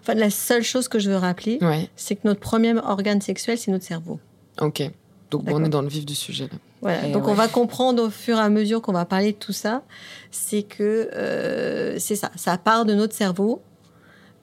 enfin 0.00 0.14
la 0.14 0.30
seule 0.30 0.62
chose 0.62 0.88
que 0.88 0.98
je 0.98 1.10
veux 1.10 1.16
rappeler 1.16 1.58
Ouais, 1.60 1.88
c'est 1.96 2.14
que 2.16 2.22
notre 2.24 2.40
premier 2.40 2.74
organe 2.78 3.20
sexuel 3.20 3.58
c'est 3.58 3.70
notre 3.70 3.84
cerveau 3.84 4.18
ok. 4.60 4.90
Donc 5.30 5.42
on 5.48 5.64
est 5.64 5.68
dans 5.68 5.82
le 5.82 5.88
vif 5.88 6.06
du 6.06 6.14
sujet 6.14 6.44
là. 6.44 6.58
Voilà. 6.82 7.08
Et 7.08 7.12
Donc 7.12 7.24
ouais. 7.26 7.32
on 7.32 7.34
va 7.34 7.48
comprendre 7.48 8.02
au 8.04 8.10
fur 8.10 8.36
et 8.36 8.40
à 8.40 8.48
mesure 8.48 8.80
qu'on 8.82 8.92
va 8.92 9.04
parler 9.04 9.32
de 9.32 9.36
tout 9.38 9.52
ça, 9.52 9.82
c'est 10.30 10.62
que 10.62 11.10
euh, 11.14 11.98
c'est 11.98 12.16
ça, 12.16 12.30
ça 12.36 12.58
part 12.58 12.84
de 12.84 12.94
notre 12.94 13.14
cerveau 13.14 13.60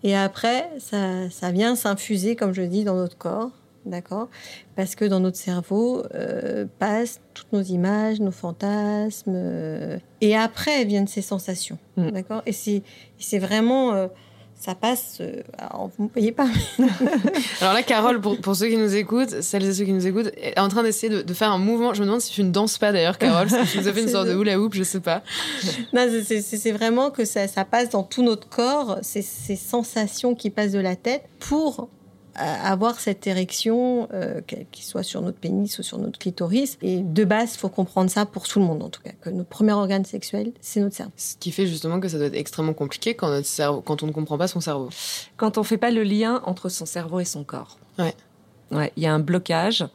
et 0.03 0.15
après 0.15 0.69
ça, 0.79 1.29
ça 1.29 1.51
vient 1.51 1.75
s'infuser, 1.75 2.35
comme 2.35 2.53
je 2.53 2.61
dis, 2.63 2.83
dans 2.83 2.95
notre 2.95 3.17
corps, 3.17 3.51
d'accord? 3.85 4.27
Parce 4.75 4.95
que 4.95 5.05
dans 5.05 5.21
notre 5.21 5.37
cerveau 5.37 6.03
euh, 6.13 6.65
passent 6.79 7.21
toutes 7.33 7.53
nos 7.53 7.61
images, 7.61 8.19
nos 8.19 8.31
fantasmes, 8.31 9.31
euh, 9.33 9.97
et 10.19 10.35
après 10.35 10.83
viennent 10.83 11.07
ces 11.07 11.21
sensations, 11.21 11.77
Mm. 11.95 12.09
d'accord? 12.11 12.41
Et 12.45 12.51
c'est 12.51 13.39
vraiment 13.39 14.09
ça 14.63 14.75
passe. 14.75 15.17
euh, 15.21 15.41
alors, 15.57 15.89
vous 15.97 16.05
ne 16.05 16.09
voyez 16.09 16.31
pas, 16.31 16.47
Alors 17.61 17.73
là, 17.73 17.83
Carole, 17.83 18.21
pour, 18.21 18.37
pour 18.39 18.55
ceux 18.55 18.67
qui 18.67 18.77
nous 18.77 18.95
écoutent, 18.95 19.41
celles 19.41 19.65
et 19.65 19.73
ceux 19.73 19.83
qui 19.85 19.91
nous 19.93 20.07
écoutent, 20.07 20.31
est 20.37 20.57
en 20.59 20.67
train 20.69 20.83
d'essayer 20.83 21.11
de, 21.11 21.21
de 21.21 21.33
faire 21.33 21.51
un 21.51 21.57
mouvement. 21.57 21.93
Je 21.93 22.01
me 22.01 22.05
demande 22.05 22.21
si 22.21 22.31
tu 22.31 22.43
ne 22.43 22.51
danses 22.51 22.77
pas 22.77 22.91
d'ailleurs, 22.91 23.17
Carole, 23.17 23.47
que 23.47 23.71
tu 23.71 23.79
nous 23.79 23.87
as 23.87 23.93
fait 23.93 24.01
une 24.03 24.07
sorte 24.09 24.27
de 24.27 24.33
hula 24.35 24.59
hoop, 24.59 24.73
je 24.73 24.83
sais 24.83 24.99
pas. 24.99 25.21
Non, 25.93 26.07
c'est- 26.25 26.71
vraiment 26.71 27.11
que 27.11 27.25
ça, 27.25 27.47
ça 27.47 27.65
passe 27.65 27.89
dans 27.89 28.03
tout 28.03 28.23
notre 28.23 28.47
corps, 28.49 28.97
ces, 29.01 29.21
ces 29.21 29.55
sensations 29.55 30.33
qui 30.35 30.49
passent 30.49 30.71
de 30.71 30.79
la 30.79 30.95
tête 30.95 31.23
pour 31.39 31.89
avoir 32.35 32.99
cette 32.99 33.27
érection, 33.27 34.07
euh, 34.13 34.41
qu'elle- 34.45 34.65
qu'il 34.71 34.83
soit 34.85 35.03
sur 35.03 35.21
notre 35.21 35.37
pénis 35.37 35.77
ou 35.79 35.83
sur 35.83 35.97
notre 35.97 36.17
clitoris. 36.19 36.77
Et 36.81 37.01
de 37.01 37.23
base, 37.25 37.53
il 37.55 37.57
faut 37.59 37.69
comprendre 37.69 38.09
ça 38.09 38.25
pour 38.25 38.47
tout 38.47 38.59
le 38.59 38.65
monde, 38.65 38.81
en 38.83 38.89
tout 38.89 39.01
cas, 39.01 39.11
que 39.21 39.29
notre 39.29 39.49
premier 39.49 39.73
organe 39.73 40.05
sexuel, 40.05 40.51
c'est 40.61 40.79
notre 40.79 40.95
cerveau. 40.95 41.11
Ce 41.17 41.35
qui 41.37 41.51
fait 41.51 41.67
justement 41.67 41.99
que 41.99 42.07
ça 42.07 42.17
doit 42.17 42.27
être 42.27 42.35
extrêmement 42.35 42.73
compliqué 42.73 43.13
quand, 43.15 43.29
notre 43.29 43.47
cerveau, 43.47 43.81
quand 43.81 44.03
on 44.03 44.07
ne 44.07 44.11
comprend 44.11 44.37
pas 44.37 44.47
son 44.47 44.61
cerveau. 44.61 44.89
Quand 45.37 45.57
on 45.57 45.63
fait 45.63 45.77
pas 45.77 45.91
le 45.91 46.03
lien 46.03 46.41
entre 46.45 46.69
son 46.69 46.85
cerveau 46.85 47.19
et 47.19 47.25
son 47.25 47.43
corps. 47.43 47.77
Ouais. 47.99 48.15
Ouais, 48.71 48.91
il 48.97 49.03
y 49.03 49.05
a 49.05 49.13
un 49.13 49.19
blocage. 49.19 49.85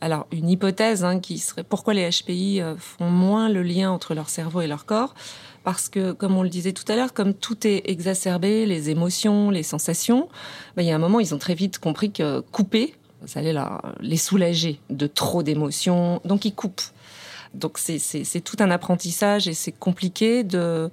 Alors, 0.00 0.26
une 0.30 0.48
hypothèse 0.48 1.02
hein, 1.04 1.18
qui 1.18 1.38
serait 1.38 1.64
pourquoi 1.64 1.94
les 1.94 2.08
HPI 2.08 2.60
euh, 2.60 2.76
font 2.76 3.10
moins 3.10 3.48
le 3.48 3.62
lien 3.64 3.90
entre 3.90 4.14
leur 4.14 4.28
cerveau 4.28 4.60
et 4.60 4.68
leur 4.68 4.86
corps 4.86 5.14
parce 5.64 5.88
que, 5.88 6.12
comme 6.12 6.36
on 6.36 6.42
le 6.42 6.48
disait 6.48 6.72
tout 6.72 6.90
à 6.90 6.96
l'heure, 6.96 7.12
comme 7.12 7.34
tout 7.34 7.66
est 7.66 7.82
exacerbé, 7.86 8.66
les 8.66 8.90
émotions, 8.90 9.50
les 9.50 9.62
sensations, 9.62 10.28
ben, 10.76 10.82
il 10.82 10.88
y 10.88 10.92
a 10.92 10.94
un 10.94 10.98
moment, 10.98 11.20
ils 11.20 11.34
ont 11.34 11.38
très 11.38 11.54
vite 11.54 11.78
compris 11.78 12.12
que 12.12 12.40
couper, 12.40 12.94
ça 13.26 13.40
allait 13.40 13.54
les 14.00 14.16
soulager 14.16 14.80
de 14.88 15.06
trop 15.06 15.42
d'émotions, 15.42 16.20
donc 16.24 16.44
ils 16.44 16.54
coupent. 16.54 16.80
Donc 17.54 17.78
c'est 17.78 18.40
tout 18.42 18.56
un 18.60 18.70
apprentissage 18.70 19.48
et 19.48 19.54
c'est 19.54 19.72
compliqué 19.72 20.44
de 20.44 20.90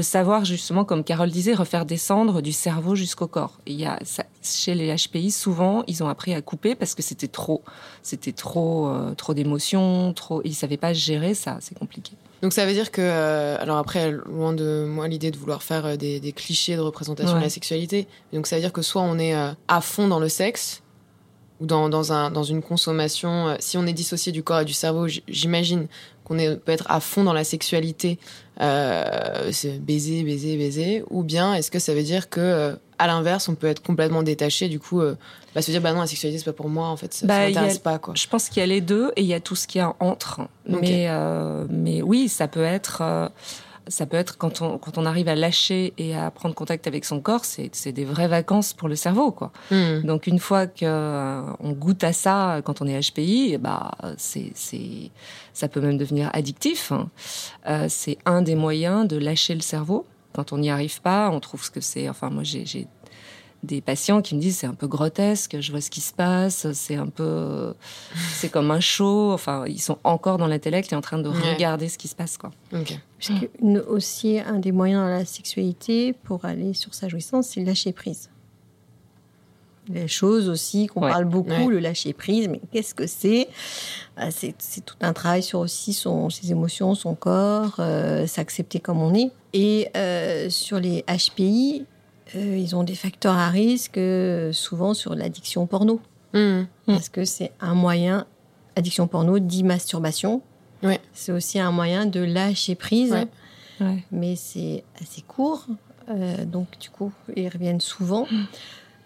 savoir 0.00 0.44
justement, 0.44 0.84
comme 0.84 1.04
Carole 1.04 1.30
disait, 1.30 1.54
refaire 1.54 1.84
descendre 1.84 2.40
du 2.40 2.52
cerveau 2.52 2.94
jusqu'au 2.94 3.26
corps. 3.26 3.58
il 3.66 3.74
y 3.74 3.84
a, 3.84 3.98
chez 4.42 4.74
les 4.74 4.94
HPI, 4.94 5.30
souvent, 5.30 5.82
ils 5.86 6.02
ont 6.02 6.08
appris 6.08 6.34
à 6.34 6.40
couper 6.40 6.74
parce 6.74 6.94
que 6.94 7.02
c'était 7.02 7.28
trop, 7.28 7.62
c'était 8.02 8.32
trop, 8.32 8.88
euh, 8.88 9.14
trop 9.14 9.34
d'émotions, 9.34 10.12
trop, 10.12 10.40
ils 10.44 10.54
savaient 10.54 10.76
pas 10.76 10.92
gérer 10.92 11.34
ça, 11.34 11.58
c'est 11.60 11.76
compliqué. 11.76 12.12
Donc 12.42 12.52
ça 12.52 12.66
veut 12.66 12.72
dire 12.72 12.90
que, 12.90 13.00
euh, 13.02 13.56
alors 13.60 13.78
après, 13.78 14.12
loin 14.12 14.52
de 14.52 14.86
moi 14.88 15.08
l'idée 15.08 15.30
de 15.30 15.36
vouloir 15.36 15.62
faire 15.62 15.86
euh, 15.86 15.96
des, 15.96 16.32
clichés 16.32 16.76
de 16.76 16.80
représentation 16.80 17.36
de 17.36 17.42
la 17.42 17.50
sexualité, 17.50 18.06
donc 18.32 18.46
ça 18.46 18.56
veut 18.56 18.62
dire 18.62 18.72
que 18.72 18.82
soit 18.82 19.02
on 19.02 19.18
est 19.18 19.34
à 19.34 19.80
fond 19.80 20.08
dans 20.08 20.20
le 20.20 20.28
sexe, 20.28 20.82
ou 21.60 21.66
dans, 21.66 21.88
dans, 21.88 22.12
un, 22.12 22.30
dans 22.30 22.44
une 22.44 22.62
consommation, 22.62 23.56
si 23.58 23.76
on 23.76 23.86
est 23.86 23.92
dissocié 23.92 24.30
du 24.30 24.44
corps 24.44 24.60
et 24.60 24.64
du 24.64 24.72
cerveau, 24.72 25.08
j'imagine 25.26 25.88
qu'on 26.28 26.36
peut 26.36 26.72
être 26.72 26.86
à 26.88 27.00
fond 27.00 27.24
dans 27.24 27.32
la 27.32 27.44
sexualité, 27.44 28.18
euh, 28.60 29.50
baiser, 29.80 30.22
baiser, 30.22 30.56
baiser, 30.56 31.04
ou 31.10 31.22
bien 31.22 31.54
est-ce 31.54 31.70
que 31.70 31.78
ça 31.78 31.94
veut 31.94 32.02
dire 32.02 32.28
que 32.28 32.40
euh, 32.40 32.76
à 32.98 33.06
l'inverse, 33.06 33.48
on 33.48 33.54
peut 33.54 33.68
être 33.68 33.82
complètement 33.82 34.22
détaché, 34.22 34.68
du 34.68 34.80
coup, 34.80 35.00
euh, 35.00 35.16
bah, 35.54 35.62
se 35.62 35.70
dire 35.70 35.80
bah 35.80 35.92
non, 35.92 36.00
la 36.00 36.06
sexualité 36.06 36.38
c'est 36.38 36.44
pas 36.44 36.52
pour 36.52 36.68
moi, 36.68 36.88
en 36.88 36.96
fait, 36.96 37.14
ça, 37.14 37.26
bah, 37.26 37.46
m'intéresse 37.46 37.78
pas 37.78 37.98
quoi. 37.98 38.14
Je 38.16 38.26
pense 38.26 38.48
qu'il 38.48 38.60
y 38.60 38.62
a 38.62 38.66
les 38.66 38.80
deux 38.80 39.12
et 39.16 39.22
il 39.22 39.26
y 39.26 39.34
a 39.34 39.40
tout 39.40 39.56
ce 39.56 39.66
qu'il 39.66 39.80
y 39.80 39.82
a 39.82 39.94
entre. 40.00 40.42
Mais 40.66 41.06
euh, 41.08 41.64
mais 41.70 42.02
oui, 42.02 42.28
ça 42.28 42.48
peut 42.48 42.62
être 42.62 43.00
euh, 43.02 43.28
ça 43.86 44.04
peut 44.04 44.16
être 44.16 44.36
quand 44.36 44.60
on, 44.60 44.76
quand 44.76 44.98
on 44.98 45.06
arrive 45.06 45.28
à 45.28 45.34
lâcher 45.34 45.94
et 45.96 46.14
à 46.14 46.30
prendre 46.30 46.54
contact 46.54 46.86
avec 46.86 47.06
son 47.06 47.20
corps, 47.20 47.46
c'est, 47.46 47.70
c'est 47.72 47.92
des 47.92 48.04
vraies 48.04 48.28
vacances 48.28 48.74
pour 48.74 48.88
le 48.88 48.96
cerveau, 48.96 49.32
quoi. 49.32 49.50
Hmm. 49.70 50.00
Donc 50.02 50.26
une 50.26 50.38
fois 50.38 50.66
que 50.66 50.84
euh, 50.84 51.40
on 51.60 51.72
goûte 51.72 52.04
à 52.04 52.12
ça 52.12 52.60
quand 52.64 52.82
on 52.82 52.86
est 52.86 53.00
HPI, 53.00 53.52
eh 53.54 53.58
bah 53.58 53.92
c'est, 54.18 54.52
c'est, 54.54 55.10
ça 55.54 55.68
peut 55.68 55.80
même 55.80 55.96
devenir 55.96 56.28
addictif. 56.34 56.92
Hein. 56.92 57.08
C'est 57.88 58.18
un 58.26 58.42
des 58.42 58.56
moyens 58.56 59.08
de 59.08 59.16
lâcher 59.16 59.54
le 59.54 59.62
cerveau. 59.62 60.04
Quand 60.38 60.52
on 60.52 60.58
n'y 60.58 60.70
arrive 60.70 61.00
pas, 61.02 61.30
on 61.30 61.40
trouve 61.40 61.64
ce 61.64 61.70
que 61.72 61.80
c'est. 61.80 62.08
Enfin, 62.08 62.30
moi, 62.30 62.44
j'ai, 62.44 62.64
j'ai 62.64 62.86
des 63.64 63.80
patients 63.80 64.22
qui 64.22 64.36
me 64.36 64.40
disent 64.40 64.58
c'est 64.58 64.68
un 64.68 64.74
peu 64.74 64.86
grotesque, 64.86 65.56
je 65.58 65.72
vois 65.72 65.80
ce 65.80 65.90
qui 65.90 66.00
se 66.00 66.12
passe, 66.12 66.70
c'est 66.74 66.94
un 66.94 67.08
peu, 67.08 67.74
c'est 68.34 68.48
comme 68.48 68.70
un 68.70 68.78
show. 68.78 69.32
Enfin, 69.32 69.64
ils 69.66 69.80
sont 69.80 69.98
encore 70.04 70.38
dans 70.38 70.46
l'intellect 70.46 70.92
et 70.92 70.94
en 70.94 71.00
train 71.00 71.18
de 71.18 71.28
regarder 71.28 71.88
ce 71.88 71.98
qui 71.98 72.06
se 72.06 72.14
passe, 72.14 72.38
quoi. 72.38 72.52
Puisque 73.18 73.48
aussi 73.88 74.38
un 74.38 74.60
des 74.60 74.70
moyens 74.70 75.02
dans 75.02 75.08
la 75.08 75.24
sexualité 75.24 76.12
pour 76.12 76.44
aller 76.44 76.72
sur 76.72 76.94
sa 76.94 77.08
jouissance, 77.08 77.48
c'est 77.48 77.64
lâcher 77.64 77.92
prise. 77.92 78.30
Les 79.90 80.08
choses 80.08 80.48
aussi 80.48 80.86
qu'on 80.86 81.00
parle 81.00 81.24
beaucoup, 81.24 81.70
le 81.70 81.78
lâcher 81.78 82.12
prise, 82.12 82.48
mais 82.48 82.60
qu'est-ce 82.72 82.94
que 82.94 83.06
c'est? 83.06 83.48
Euh, 84.18 84.28
c'est, 84.30 84.54
tout 84.84 84.96
un 85.00 85.12
travail 85.12 85.42
sur 85.42 85.60
aussi 85.60 85.92
son, 85.92 86.30
ses 86.30 86.50
émotions, 86.50 86.94
son 86.94 87.14
corps, 87.14 87.76
euh, 87.78 88.26
s'accepter 88.26 88.80
comme 88.80 89.00
on 89.00 89.14
est. 89.14 89.30
Et 89.54 89.88
euh, 89.96 90.50
sur 90.50 90.78
les 90.78 91.04
HPI, 91.08 91.86
euh, 92.36 92.56
ils 92.56 92.76
ont 92.76 92.84
des 92.84 92.94
facteurs 92.94 93.36
à 93.36 93.48
risque, 93.48 93.98
euh, 93.98 94.52
souvent 94.52 94.94
sur 94.94 95.14
l'addiction 95.14 95.66
porno. 95.66 96.00
Mmh. 96.34 96.38
Mmh. 96.38 96.66
Parce 96.86 97.08
que 97.08 97.24
c'est 97.24 97.52
un 97.60 97.74
moyen, 97.74 98.26
addiction 98.76 99.06
porno 99.06 99.38
dit 99.38 99.64
masturbation. 99.64 100.42
C'est 101.12 101.32
aussi 101.32 101.58
un 101.58 101.72
moyen 101.72 102.06
de 102.06 102.20
lâcher 102.20 102.74
prise. 102.76 103.16
Mais 104.12 104.36
c'est 104.36 104.84
assez 105.00 105.22
court. 105.22 105.66
Euh, 106.08 106.44
donc, 106.44 106.78
du 106.78 106.90
coup, 106.90 107.12
ils 107.36 107.48
reviennent 107.48 107.80
souvent. 107.80 108.26
Mmh. 108.30 108.46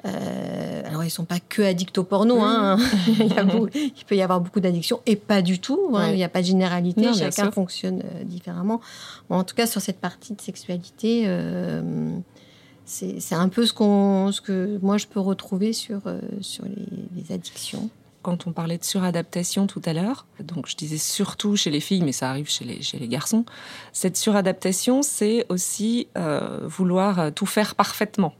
Alors, 0.05 1.03
ils 1.03 1.07
ne 1.07 1.11
sont 1.11 1.25
pas 1.25 1.41
que 1.41 1.63
addicts 1.63 1.97
au 1.99 2.05
porno. 2.05 2.41
Hein. 2.43 2.77
il, 3.09 4.05
peut 4.07 4.17
y 4.17 4.23
avoir 4.23 4.41
beaucoup 4.41 4.61
d'addictions 4.61 5.01
et 5.07 5.17
pas 5.17 5.43
du 5.43 5.59
tout. 5.59 5.93
Hein. 5.95 6.11
Il 6.11 6.17
n'y 6.17 6.25
a 6.25 6.29
pas 6.29 6.41
de 6.41 6.47
généralité. 6.47 7.13
Chacun 7.15 7.51
fonctionne 7.51 8.03
différemment. 8.25 8.81
en 9.31 9.45
tout 9.45 9.55
cas, 9.55 9.67
sur 9.67 9.81
cette 9.81 10.01
partie 10.01 10.35
de 10.35 10.41
sexualité, 10.41 11.27
c'est 12.85 13.35
un 13.35 13.49
peu 13.49 13.67
ce, 13.67 13.73
qu'on, 13.73 14.33
ce 14.33 14.41
que 14.41 14.79
moi 14.83 14.99
je 14.99 15.07
peux 15.07 15.21
retrouver 15.21 15.73
sur, 15.73 16.01
euh, 16.07 16.21
sur 16.41 16.65
les, 16.65 17.35
addictions. 17.35 17.91
Quand 18.23 18.47
on 18.47 18.53
parlait 18.53 18.79
de 18.79 18.85
suradaptation 18.85 19.67
tout 19.67 19.83
à 19.85 19.93
l'heure, 19.93 20.27
donc 20.41 20.69
je 20.69 20.77
disais 20.77 20.99
surtout 20.99 21.57
chez 21.57 21.71
les 21.71 21.81
filles, 21.81 22.03
mais 22.03 22.13
ça 22.13 22.31
arrive 22.31 22.49
chez 22.49 22.65
les, 22.65 22.81
chez 22.83 22.99
les 22.99 23.09
garçons, 23.09 23.45
cette 23.93 24.17
suradaptation, 24.17 25.03
c'est 25.03 25.45
aussi 25.49 26.09
euh, 26.17 26.61
vouloir 26.65 27.19
euh, 27.19 27.31
tout 27.31 27.47
faire 27.47 27.75
parfaitement. 27.75 28.35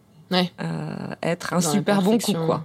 Être 1.23 1.53
un 1.53 1.61
super 1.61 2.03
bon 2.03 2.19
coup, 2.19 2.33
quoi. 2.33 2.65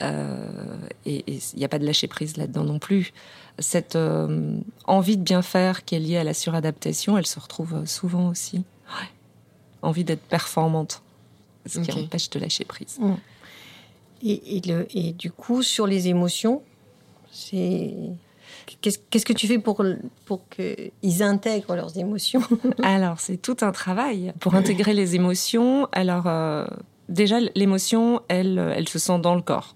et 0.00 1.24
il 1.26 1.40
n'y 1.56 1.64
a 1.64 1.68
pas 1.68 1.78
de 1.78 1.86
lâcher 1.86 2.08
prise 2.08 2.36
là-dedans 2.36 2.64
non 2.64 2.78
plus. 2.78 3.12
Cette 3.58 3.98
envie 4.86 5.16
de 5.16 5.22
bien 5.22 5.42
faire 5.42 5.84
qui 5.84 5.94
est 5.94 6.00
liée 6.00 6.18
à 6.18 6.24
la 6.24 6.34
suradaptation, 6.34 7.16
elle 7.18 7.26
se 7.26 7.38
retrouve 7.38 7.86
souvent 7.86 8.28
aussi. 8.28 8.64
Envie 9.82 10.04
d'être 10.04 10.22
performante 10.22 11.02
ce 11.66 11.80
qui 11.80 11.92
empêche 11.92 12.30
de 12.30 12.38
lâcher 12.38 12.64
prise. 12.64 12.98
Mm. 13.00 13.14
Et, 14.26 14.62
le, 14.66 14.86
et, 14.94 15.12
du 15.12 15.30
coup, 15.30 15.62
sur 15.62 15.86
les 15.86 16.08
émotions, 16.08 16.62
c'est 17.30 17.92
Qu'est-ce 18.80 19.26
que 19.26 19.32
tu 19.32 19.46
fais 19.46 19.58
pour, 19.58 19.84
pour 20.24 20.40
qu'ils 20.48 21.22
intègrent 21.22 21.74
leurs 21.74 21.98
émotions? 21.98 22.42
Alors, 22.82 23.20
c'est 23.20 23.36
tout 23.36 23.56
un 23.60 23.72
travail 23.72 24.32
pour 24.40 24.54
intégrer 24.54 24.94
les 24.94 25.14
émotions. 25.14 25.88
Alors, 25.92 26.26
euh, 26.26 26.64
déjà, 27.08 27.38
l'émotion, 27.54 28.20
elle, 28.28 28.72
elle 28.74 28.88
se 28.88 28.98
sent 28.98 29.18
dans 29.18 29.34
le 29.34 29.42
corps. 29.42 29.74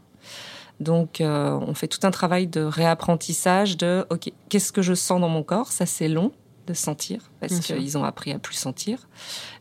Donc, 0.81 1.21
euh, 1.21 1.59
on 1.61 1.75
fait 1.75 1.89
tout 1.89 2.07
un 2.07 2.11
travail 2.11 2.47
de 2.47 2.61
réapprentissage 2.61 3.77
de, 3.77 4.07
OK, 4.11 4.33
qu'est-ce 4.49 4.73
que 4.73 4.83
je 4.83 4.95
sens 4.95 5.21
dans 5.21 5.29
mon 5.29 5.43
corps? 5.43 5.73
Ça, 5.73 5.87
c'est 5.87 6.09
long 6.09 6.33
de 6.69 6.75
sentir 6.75 7.31
parce 7.41 7.59
qu'ils 7.61 7.99
ont 7.99 8.05
appris 8.05 8.33
à 8.33 8.39
plus 8.39 8.55
sentir. 8.55 9.09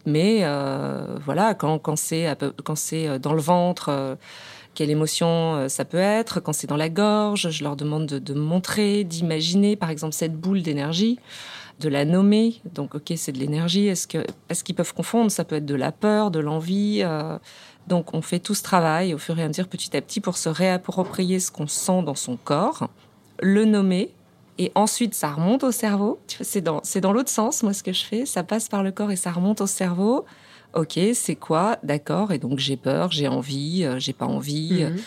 Mais 0.05 0.39
euh, 0.41 1.17
voilà, 1.25 1.53
quand, 1.53 1.79
quand 1.79 1.95
c'est 1.95 2.27
euh, 2.27 3.19
dans 3.19 3.33
le 3.33 3.41
ventre, 3.41 3.89
euh, 3.89 4.15
quelle 4.75 4.89
émotion 4.91 5.67
ça 5.69 5.86
peut 5.86 5.97
être. 5.97 6.39
Quand 6.39 6.53
c'est 6.53 6.67
dans 6.67 6.77
la 6.77 6.89
gorge, 6.89 7.50
je 7.50 7.63
leur 7.63 7.75
demande 7.75 8.05
de, 8.05 8.19
de 8.19 8.33
montrer, 8.36 9.03
d'imaginer, 9.03 9.75
par 9.75 9.89
exemple, 9.89 10.13
cette 10.13 10.36
boule 10.36 10.62
d'énergie 10.62 11.17
de 11.79 11.89
la 11.89 12.05
nommer. 12.05 12.62
Donc, 12.74 12.96
ok, 12.96 13.13
c'est 13.15 13.31
de 13.31 13.39
l'énergie. 13.39 13.88
Est-ce 13.88 14.07
que, 14.07 14.25
est-ce 14.50 14.63
qu'ils 14.63 14.75
peuvent 14.75 14.93
confondre? 14.93 15.31
Ça 15.31 15.43
peut 15.43 15.55
être 15.55 15.65
de 15.65 15.75
la 15.75 15.91
peur, 15.91 16.31
de 16.31 16.39
l'envie. 16.39 17.03
donc, 17.88 18.13
on 18.13 18.22
fait 18.22 18.39
tout 18.39 18.55
ce 18.55 18.63
travail 18.63 19.13
au 19.13 19.17
fur 19.17 19.38
et 19.39 19.43
à 19.43 19.48
mesure, 19.48 19.67
petit 19.67 19.96
à 19.96 20.01
petit, 20.01 20.19
pour 20.19 20.38
se 20.38 20.50
réapproprier 20.50 21.39
ce 21.39 21.51
qu'on 21.51 21.67
sent 21.67 22.03
dans 22.03 22.15
son 22.15 22.36
corps, 22.38 22.89
le 23.41 23.65
nommer, 23.65 24.12
et 24.60 24.72
ensuite, 24.75 25.13
ça 25.13 25.31
remonte 25.31 25.63
au 25.63 25.72
cerveau. 25.72 26.19
C'est 26.27 26.62
dans, 26.62 26.81
c'est 26.84 27.01
dans 27.01 27.13
l'autre 27.13 27.29
sens, 27.29 27.63
moi, 27.63 27.74
ce 27.74 27.84
que 27.84 27.93
je 27.93 28.03
fais. 28.03 28.25
Ça 28.25 28.43
passe 28.43 28.69
par 28.69 28.84
le 28.84 28.91
corps 28.91 29.12
et 29.12 29.15
ça 29.15 29.31
remonte 29.31 29.62
au 29.62 29.67
cerveau. 29.67 30.25
Ok, 30.74 31.00
c'est 31.13 31.36
quoi? 31.36 31.77
D'accord. 31.84 32.31
Et 32.31 32.39
donc, 32.39 32.60
j'ai 32.60 32.77
peur, 32.77 33.12
j'ai 33.12 33.27
envie, 33.27 33.84
euh, 33.84 34.00
j'ai 34.00 34.13
pas 34.13 34.25
envie. 34.25 34.84
Mhm. 34.84 34.98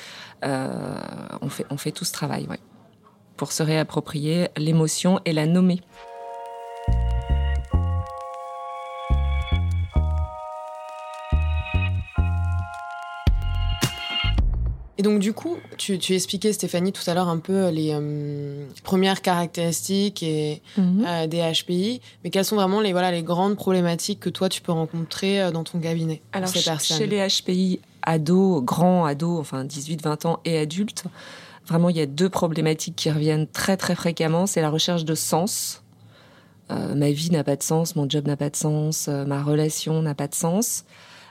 Euh, 0.45 0.99
on, 1.43 1.49
fait, 1.49 1.67
on 1.71 1.77
fait 1.77 1.91
tout 1.91 2.05
ce 2.05 2.13
travail, 2.13 2.47
ouais. 2.49 2.61
Pour 3.37 3.53
se 3.53 3.63
réapproprier 3.63 4.49
l'émotion 4.57 5.21
et 5.25 5.33
la 5.33 5.47
nommer. 5.47 5.81
Et 15.01 15.03
donc, 15.03 15.19
du 15.19 15.33
coup, 15.33 15.57
tu, 15.79 15.99
tu 15.99 16.15
expliquais, 16.15 16.53
Stéphanie, 16.53 16.93
tout 16.93 17.01
à 17.07 17.15
l'heure 17.15 17.31
un 17.31 17.39
peu 17.39 17.71
les 17.71 17.93
euh, 17.95 18.67
premières 18.83 19.23
caractéristiques 19.23 20.23
et, 20.23 20.61
mhm. 20.77 21.07
euh, 21.09 21.27
des 21.27 21.39
HPI, 21.41 22.03
mais 22.23 22.29
quelles 22.29 22.45
sont 22.45 22.57
vraiment 22.57 22.83
les, 22.83 22.93
voilà, 22.93 23.11
les 23.11 23.23
grandes 23.23 23.57
problématiques 23.57 24.21
que 24.21 24.29
toi, 24.29 24.51
tu 24.51 24.61
peux 24.61 24.73
rencontrer 24.73 25.41
euh, 25.41 25.53
dans 25.53 25.65
ton 25.65 25.79
cabinet 25.79 26.21
Alors, 26.35 26.53
chez 26.53 27.07
les 27.07 27.27
HPI 27.27 27.81
ados, 28.03 28.63
grands 28.63 29.07
ados, 29.07 29.41
enfin 29.41 29.65
18-20 29.65 30.27
ans 30.27 30.41
et 30.45 30.59
adultes, 30.59 31.05
vraiment, 31.67 31.89
il 31.89 31.97
y 31.97 32.03
a 32.03 32.07
deux 32.07 32.29
problématiques 32.29 32.97
qui 32.97 33.11
reviennent 33.11 33.47
très, 33.47 33.79
très 33.79 33.95
fréquemment. 33.95 34.45
C'est 34.45 34.61
la 34.61 34.69
recherche 34.69 35.07
de 35.07 35.15
sens. 35.15 35.83
ma 36.69 37.11
vie 37.11 37.31
n'a 37.31 37.43
pas 37.43 37.57
de 37.57 37.63
sens, 37.63 37.97
mon 37.97 38.07
job 38.07 38.27
n'a 38.27 38.37
pas 38.37 38.51
de 38.51 38.57
sens, 38.57 39.09
ma 39.09 39.43
relation 39.43 40.03
n'a 40.03 40.15
pas 40.15 40.29
de 40.29 40.35
sens 40.35 40.85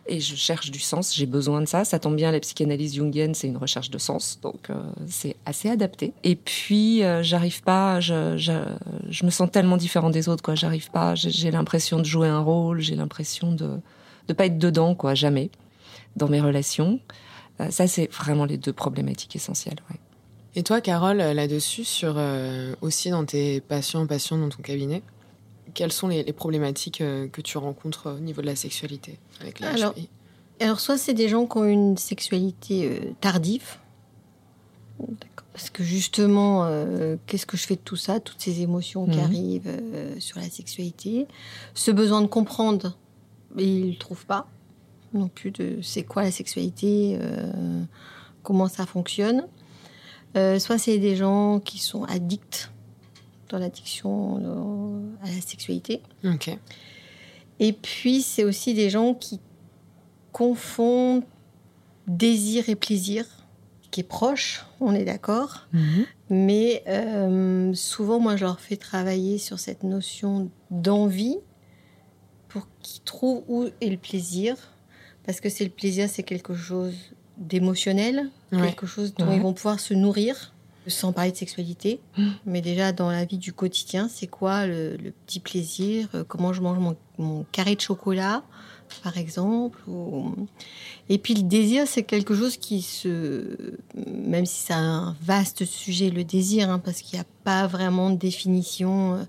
et 0.09 0.19
je 0.19 0.35
cherche 0.35 0.71
du 0.71 0.79
sens, 0.79 1.15
j'ai 1.15 1.25
besoin 1.25 1.61
de 1.61 1.67
ça. 1.67 1.85
Ça 1.85 1.99
tombe 1.99 2.15
bien, 2.15 2.31
la 2.31 2.39
psychanalyse 2.39 2.95
jungienne, 2.95 3.33
c'est 3.35 3.47
une 3.47 3.57
recherche 3.57 3.89
de 3.89 3.97
sens, 3.97 4.39
donc 4.41 4.69
euh, 4.69 4.75
c'est 5.07 5.35
assez 5.45 5.69
adapté. 5.69 6.13
Et 6.23 6.35
puis, 6.35 7.03
euh, 7.03 7.23
j'arrive 7.23 7.61
pas, 7.63 7.99
je, 7.99 9.23
me 9.23 9.29
sens 9.29 9.49
tellement 9.51 9.77
différent 9.77 10.09
des 10.09 10.27
autres. 10.27 10.55
J'arrive 10.55 10.91
pas, 10.91 11.15
j'ai 11.15 11.51
l'impression 11.51 11.99
de 11.99 12.05
jouer 12.05 12.27
un 12.27 12.39
rôle, 12.39 12.79
j'ai 12.81 12.95
l'impression 12.95 13.53
de 13.53 13.79
de 14.29 14.33
pas 14.33 14.45
être 14.45 14.59
dedans, 14.59 14.95
quoi, 14.95 15.15
jamais, 15.15 15.49
dans 16.15 16.29
mes 16.29 16.39
relations. 16.39 16.99
Euh, 17.59 17.69
ça, 17.71 17.87
c'est 17.87 18.09
vraiment 18.13 18.45
les 18.45 18.57
deux 18.57 18.71
problématiques 18.71 19.35
essentielles. 19.35 19.79
Et 20.55 20.63
toi, 20.63 20.81
Carole, 20.81 21.17
là-dessus, 21.17 21.83
sur 21.83 22.13
euh, 22.17 22.73
aussi 22.81 23.09
dans 23.09 23.25
tes 23.25 23.59
patients, 23.59 24.05
patients 24.07 24.37
dans 24.37 24.49
ton 24.49 24.61
cabinet, 24.61 25.01
quelles 25.79 25.93
sont 25.93 26.09
les, 26.09 26.23
les 26.23 26.33
problématiques 26.33 26.99
euh, 26.99 27.29
que 27.29 27.39
tu 27.39 27.57
rencontres 27.57 28.11
au 28.17 28.19
niveau 28.19 28.41
de 28.41 28.47
la 28.47 28.57
sexualité 28.57 29.17
avec 29.39 29.61
la 29.61 29.69
Alors, 29.69 29.93
HPI 29.93 30.09
Alors, 30.59 30.79
soit 30.81 30.97
c'est 30.97 31.13
des 31.13 31.29
gens 31.29 31.45
qui 31.45 31.57
ont 31.57 31.63
une 31.63 31.95
sexualité 31.97 32.85
euh, 32.89 32.99
tardive. 33.21 33.77
Parce 35.53 35.69
que 35.69 35.81
justement, 35.83 36.65
euh, 36.65 37.15
qu'est-ce 37.27 37.45
que 37.45 37.55
je 37.55 37.65
fais 37.65 37.75
de 37.75 37.81
tout 37.81 37.95
ça, 37.95 38.19
toutes 38.19 38.41
ces 38.41 38.61
émotions 38.61 39.05
qui 39.05 39.17
Mhm. 39.19 39.23
arrivent 39.23 39.67
euh, 39.67 40.19
sur 40.19 40.39
la 40.39 40.49
sexualité? 40.49 41.27
Ce 41.73 41.91
besoin 41.91 42.21
de 42.21 42.27
comprendre, 42.27 42.97
ils 43.57 43.85
ne 43.85 43.91
le 43.91 43.97
trouvent 43.97 44.25
pas 44.25 44.47
non 45.13 45.27
plus 45.29 45.51
de 45.51 45.79
c'est 45.81 46.03
quoi 46.03 46.23
la 46.23 46.31
sexualité, 46.31 47.17
euh, 47.21 47.81
comment 48.43 48.67
ça 48.67 48.85
fonctionne. 48.85 49.47
Euh, 50.37 50.59
soit 50.59 50.77
c'est 50.77 50.99
des 50.99 51.15
gens 51.15 51.59
qui 51.61 51.79
sont 51.79 52.03
addicts 52.03 52.69
dans 53.49 53.57
l'addiction 53.59 54.39
euh, 54.41 55.25
à 55.25 55.27
la 55.29 55.41
sexualité. 55.41 56.01
Ok. 56.23 56.55
Et 57.59 57.73
puis, 57.73 58.21
c'est 58.21 58.43
aussi 58.43 58.73
des 58.73 58.89
gens 58.89 59.13
qui 59.13 59.39
confondent 60.31 61.23
désir 62.07 62.69
et 62.69 62.75
plaisir, 62.75 63.25
qui 63.91 64.01
est 64.01 64.03
proche, 64.03 64.65
on 64.79 64.93
est 64.93 65.03
d'accord. 65.05 65.67
Mais 66.29 66.83
euh, 66.87 67.73
souvent, 67.73 68.19
moi, 68.19 68.35
je 68.35 68.45
leur 68.45 68.59
fais 68.59 68.77
travailler 68.77 69.37
sur 69.39 69.59
cette 69.59 69.83
notion 69.83 70.49
d'envie 70.71 71.37
pour 72.47 72.67
qu'ils 72.81 73.01
trouvent 73.03 73.43
où 73.47 73.65
est 73.81 73.89
le 73.89 73.97
plaisir. 73.97 74.55
Parce 75.25 75.41
que 75.41 75.49
c'est 75.49 75.63
le 75.63 75.69
plaisir, 75.69 76.07
c'est 76.09 76.23
quelque 76.23 76.53
chose 76.55 76.95
d'émotionnel, 77.37 78.29
Ouais. 78.51 78.67
quelque 78.67 78.85
chose 78.87 79.13
dont 79.15 79.27
Ouais. 79.27 79.35
ils 79.35 79.41
vont 79.41 79.53
pouvoir 79.53 79.79
se 79.79 79.93
nourrir, 79.93 80.53
sans 80.89 81.13
parler 81.13 81.31
de 81.31 81.37
sexualité. 81.37 81.99
Mm. 82.17 82.27
Mais 82.45 82.61
déjà, 82.61 82.91
dans 82.91 83.09
la 83.11 83.25
vie 83.25 83.37
du 83.37 83.53
quotidien, 83.53 84.07
c'est 84.09 84.27
quoi 84.27 84.65
le, 84.67 84.97
le 84.97 85.11
petit 85.11 85.39
plaisir 85.39 86.07
euh, 86.15 86.23
Comment 86.27 86.51
je 86.53 86.61
mange 86.61 86.79
mon, 86.79 86.95
mon 87.17 87.45
carré 87.51 87.75
de 87.75 87.81
chocolat, 87.81 88.43
par 89.03 89.17
exemple 89.17 89.79
ou- 89.87 90.33
Et 91.09 91.17
puis 91.17 91.33
le 91.35 91.43
désir, 91.43 91.85
c'est 91.87 92.03
quelque 92.03 92.35
chose 92.35 92.57
qui 92.57 92.81
se... 92.81 93.73
Même 93.95 94.45
si 94.45 94.63
c'est 94.65 94.73
un 94.73 95.15
vaste 95.21 95.65
sujet, 95.65 96.09
le 96.09 96.23
désir, 96.23 96.69
hein, 96.69 96.79
parce 96.79 97.01
qu'il 97.01 97.17
n'y 97.17 97.21
a 97.21 97.27
pas 97.43 97.67
vraiment 97.67 98.09
de 98.09 98.15
définition. 98.17 99.15
euh, 99.15 99.23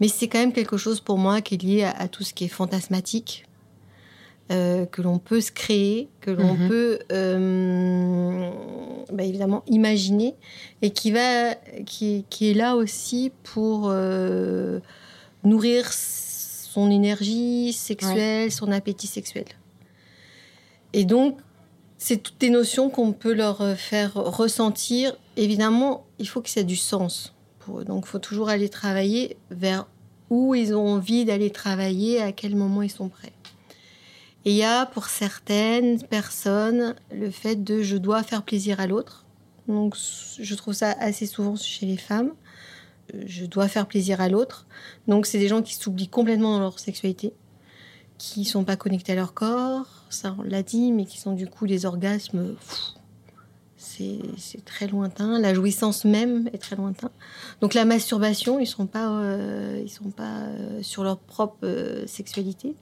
Mais 0.00 0.08
c'est 0.08 0.28
quand 0.28 0.38
même 0.38 0.52
quelque 0.52 0.76
chose 0.76 1.00
pour 1.00 1.16
moi 1.18 1.40
qui 1.40 1.54
est 1.54 1.62
lié 1.62 1.82
à, 1.84 1.90
à 1.90 2.08
tout 2.08 2.22
ce 2.24 2.34
qui 2.34 2.44
est 2.44 2.48
fantasmatique. 2.48 3.45
Euh, 4.52 4.86
que 4.86 5.02
l'on 5.02 5.18
peut 5.18 5.40
se 5.40 5.50
créer, 5.50 6.08
que 6.20 6.30
l'on 6.30 6.54
Mhm. 6.54 6.68
peut 6.68 6.98
euh, 7.12 8.50
bah, 9.12 9.24
évidemment 9.24 9.62
imaginer, 9.66 10.34
et 10.82 10.90
qui, 10.90 11.10
va, 11.10 11.54
qui, 11.84 12.24
qui 12.30 12.50
est 12.50 12.54
là 12.54 12.76
aussi 12.76 13.32
pour 13.42 13.88
euh, 13.90 14.78
nourrir 15.44 15.92
son 15.92 16.90
énergie 16.90 17.72
sexuelle, 17.72 18.52
son 18.52 18.70
appétit 18.70 19.06
sexuel. 19.08 19.46
Et 20.92 21.04
donc, 21.04 21.38
c'est 21.98 22.18
toutes 22.18 22.38
des 22.38 22.50
notions 22.50 22.90
qu'on 22.90 23.12
peut 23.12 23.32
leur 23.34 23.76
faire 23.76 24.14
ressentir. 24.14 25.16
Évidemment, 25.36 26.04
il 26.18 26.28
faut 26.28 26.40
que 26.40 26.50
ça 26.50 26.60
ait 26.60 26.64
du 26.64 26.76
sens 26.76 27.34
pour 27.60 27.80
eux. 27.80 27.84
Donc, 27.84 28.04
il 28.06 28.08
faut 28.08 28.18
toujours 28.18 28.48
aller 28.48 28.68
travailler 28.68 29.36
vers 29.50 29.86
où 30.28 30.54
ils 30.54 30.74
ont 30.74 30.86
envie 30.86 31.24
d'aller 31.24 31.50
travailler, 31.50 32.20
à 32.20 32.32
quel 32.32 32.54
moment 32.56 32.82
ils 32.82 32.90
sont 32.90 33.08
prêts. 33.08 33.32
Et 34.46 34.50
il 34.50 34.56
y 34.56 34.62
a 34.62 34.86
pour 34.86 35.06
certaines 35.06 36.00
personnes 36.04 36.94
le 37.10 37.32
fait 37.32 37.64
de 37.64 37.82
je 37.82 37.96
dois 37.96 38.22
faire 38.22 38.44
plaisir 38.44 38.78
à 38.78 38.86
l'autre. 38.86 39.26
Donc, 39.66 39.96
je 40.38 40.54
trouve 40.54 40.72
ça 40.72 40.92
assez 41.00 41.26
souvent 41.26 41.56
chez 41.56 41.84
les 41.84 41.96
femmes. 41.96 42.30
Euh, 43.12 43.24
Je 43.26 43.44
dois 43.44 43.66
faire 43.66 43.88
plaisir 43.88 44.20
à 44.20 44.28
l'autre. 44.28 44.68
Donc, 45.08 45.26
c'est 45.26 45.40
des 45.40 45.48
gens 45.48 45.62
qui 45.62 45.74
s'oublient 45.74 46.06
complètement 46.06 46.52
dans 46.52 46.60
leur 46.60 46.78
sexualité, 46.78 47.32
qui 48.18 48.44
sont 48.44 48.62
pas 48.62 48.76
connectés 48.76 49.10
à 49.12 49.14
leur 49.16 49.34
corps, 49.34 50.04
ça 50.10 50.36
on 50.38 50.42
l'a 50.42 50.62
dit, 50.62 50.92
mais 50.92 51.06
qui 51.06 51.18
sont 51.18 51.32
du 51.32 51.48
coup 51.48 51.66
des 51.66 51.84
orgasmes. 51.84 52.54
C'est 53.76 54.64
très 54.64 54.86
lointain. 54.86 55.40
La 55.40 55.54
jouissance 55.54 56.04
même 56.04 56.48
est 56.52 56.58
très 56.58 56.76
lointain. 56.76 57.10
Donc, 57.60 57.74
la 57.74 57.84
masturbation, 57.84 58.60
ils 58.60 58.66
sont 58.66 58.86
pas, 58.86 59.10
euh, 59.10 59.82
ils 59.82 59.90
sont 59.90 60.10
pas 60.10 60.42
euh, 60.42 60.82
sur 60.82 61.02
leur 61.02 61.18
propre 61.18 62.04
sexualité. 62.06 62.76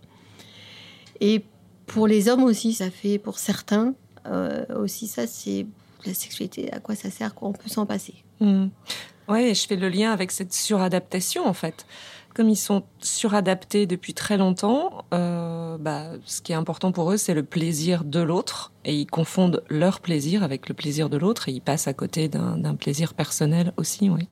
Et 1.20 1.44
pour 1.87 2.07
les 2.07 2.29
hommes 2.29 2.44
aussi, 2.44 2.73
ça 2.73 2.90
fait 2.90 3.18
pour 3.18 3.38
certains 3.38 3.94
euh, 4.27 4.64
aussi 4.77 5.07
ça, 5.07 5.27
c'est 5.27 5.66
la 6.07 6.14
sexualité. 6.14 6.73
À 6.73 6.81
quoi 6.81 6.94
ça 6.94 7.11
sert 7.11 7.35
quoi 7.35 7.49
On 7.49 7.53
peut 7.53 7.68
s'en 7.68 7.87
passer. 7.87 8.14
Mm. 8.40 8.66
Ouais, 9.29 9.51
et 9.51 9.55
je 9.55 9.66
fais 9.66 9.77
le 9.77 9.88
lien 9.88 10.12
avec 10.12 10.31
cette 10.33 10.53
suradaptation 10.53 11.47
en 11.47 11.55
fait. 11.55 11.87
Comme 12.35 12.49
ils 12.49 12.57
sont 12.57 12.83
suradaptés 13.01 13.87
depuis 13.87 14.12
très 14.12 14.37
longtemps, 14.37 15.05
euh, 15.14 15.79
bah, 15.79 16.11
ce 16.25 16.42
qui 16.42 16.51
est 16.51 16.57
important 16.57 16.90
pour 16.90 17.12
eux, 17.12 17.16
c'est 17.16 17.33
le 17.33 17.44
plaisir 17.44 18.03
de 18.03 18.18
l'autre, 18.18 18.73
et 18.85 18.92
ils 18.97 19.07
confondent 19.07 19.62
leur 19.68 20.01
plaisir 20.01 20.42
avec 20.42 20.68
le 20.68 20.75
plaisir 20.75 21.09
de 21.09 21.16
l'autre, 21.16 21.49
et 21.49 21.53
ils 21.53 21.61
passent 21.61 21.87
à 21.87 21.92
côté 21.92 22.29
d'un 22.29 22.59
d'un 22.59 22.75
plaisir 22.75 23.14
personnel 23.14 23.73
aussi, 23.77 24.11
oui. 24.11 24.29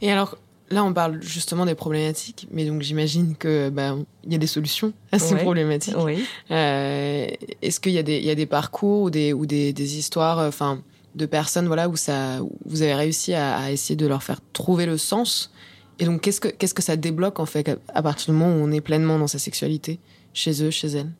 Et 0.00 0.12
alors, 0.12 0.38
là, 0.70 0.84
on 0.84 0.92
parle 0.92 1.20
justement 1.22 1.66
des 1.66 1.74
problématiques, 1.74 2.46
mais 2.50 2.64
donc 2.64 2.82
j'imagine 2.82 3.34
que 3.36 3.68
bah, 3.70 3.96
il 4.24 4.32
y 4.32 4.34
a 4.34 4.38
des 4.38 4.46
solutions 4.46 4.92
à 5.12 5.18
ces 5.18 5.34
Ouais. 5.34 5.42
problématiques. 5.42 5.96
Oui. 5.98 6.24
Euh, 6.50 7.26
Est-ce 7.62 7.80
qu'il 7.80 7.92
y 7.92 7.98
a 7.98 8.02
des, 8.02 8.18
il 8.18 8.24
y 8.24 8.30
a 8.30 8.34
des 8.34 8.46
parcours 8.46 9.02
ou 9.02 9.10
des, 9.10 9.32
ou 9.32 9.46
des, 9.46 9.72
des 9.72 9.98
histoires, 9.98 10.38
euh, 10.38 10.48
enfin, 10.48 10.82
de 11.16 11.26
personnes, 11.26 11.66
voilà, 11.66 11.88
où 11.88 11.96
ça, 11.96 12.40
où 12.42 12.52
vous 12.66 12.82
avez 12.82 12.94
réussi 12.94 13.34
à, 13.34 13.56
à 13.58 13.70
essayer 13.72 13.96
de 13.96 14.06
leur 14.06 14.22
faire 14.22 14.40
trouver 14.52 14.86
le 14.86 14.96
sens? 14.96 15.50
Et 15.98 16.04
donc, 16.04 16.20
qu'est-ce 16.22 16.40
que, 16.40 16.48
qu'est-ce 16.48 16.72
que 16.74 16.82
ça 16.82 16.96
débloque 16.96 17.40
en 17.40 17.46
fait 17.46 17.68
à, 17.68 17.76
à 17.94 18.02
partir 18.02 18.32
du 18.32 18.38
moment 18.38 18.54
où 18.54 18.58
on 18.64 18.70
est 18.72 18.80
pleinement 18.80 19.18
dans 19.18 19.26
sa 19.26 19.38
sexualité, 19.38 19.98
chez 20.32 20.62
eux, 20.62 20.70
chez 20.70 20.88
elles? 20.88 21.10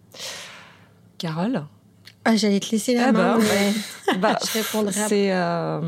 Carole? 1.18 1.64
Ah, 2.24 2.36
j'allais 2.36 2.60
te 2.60 2.70
laisser 2.70 2.94
la 2.94 3.08
Ah 3.08 3.12
main. 3.12 3.38
bah, 3.38 3.44
mais 3.44 3.72
Bah, 4.18 4.36
je 4.44 4.58
répondrai. 4.58 4.92
C'est 4.92 5.32
euh, 5.32 5.80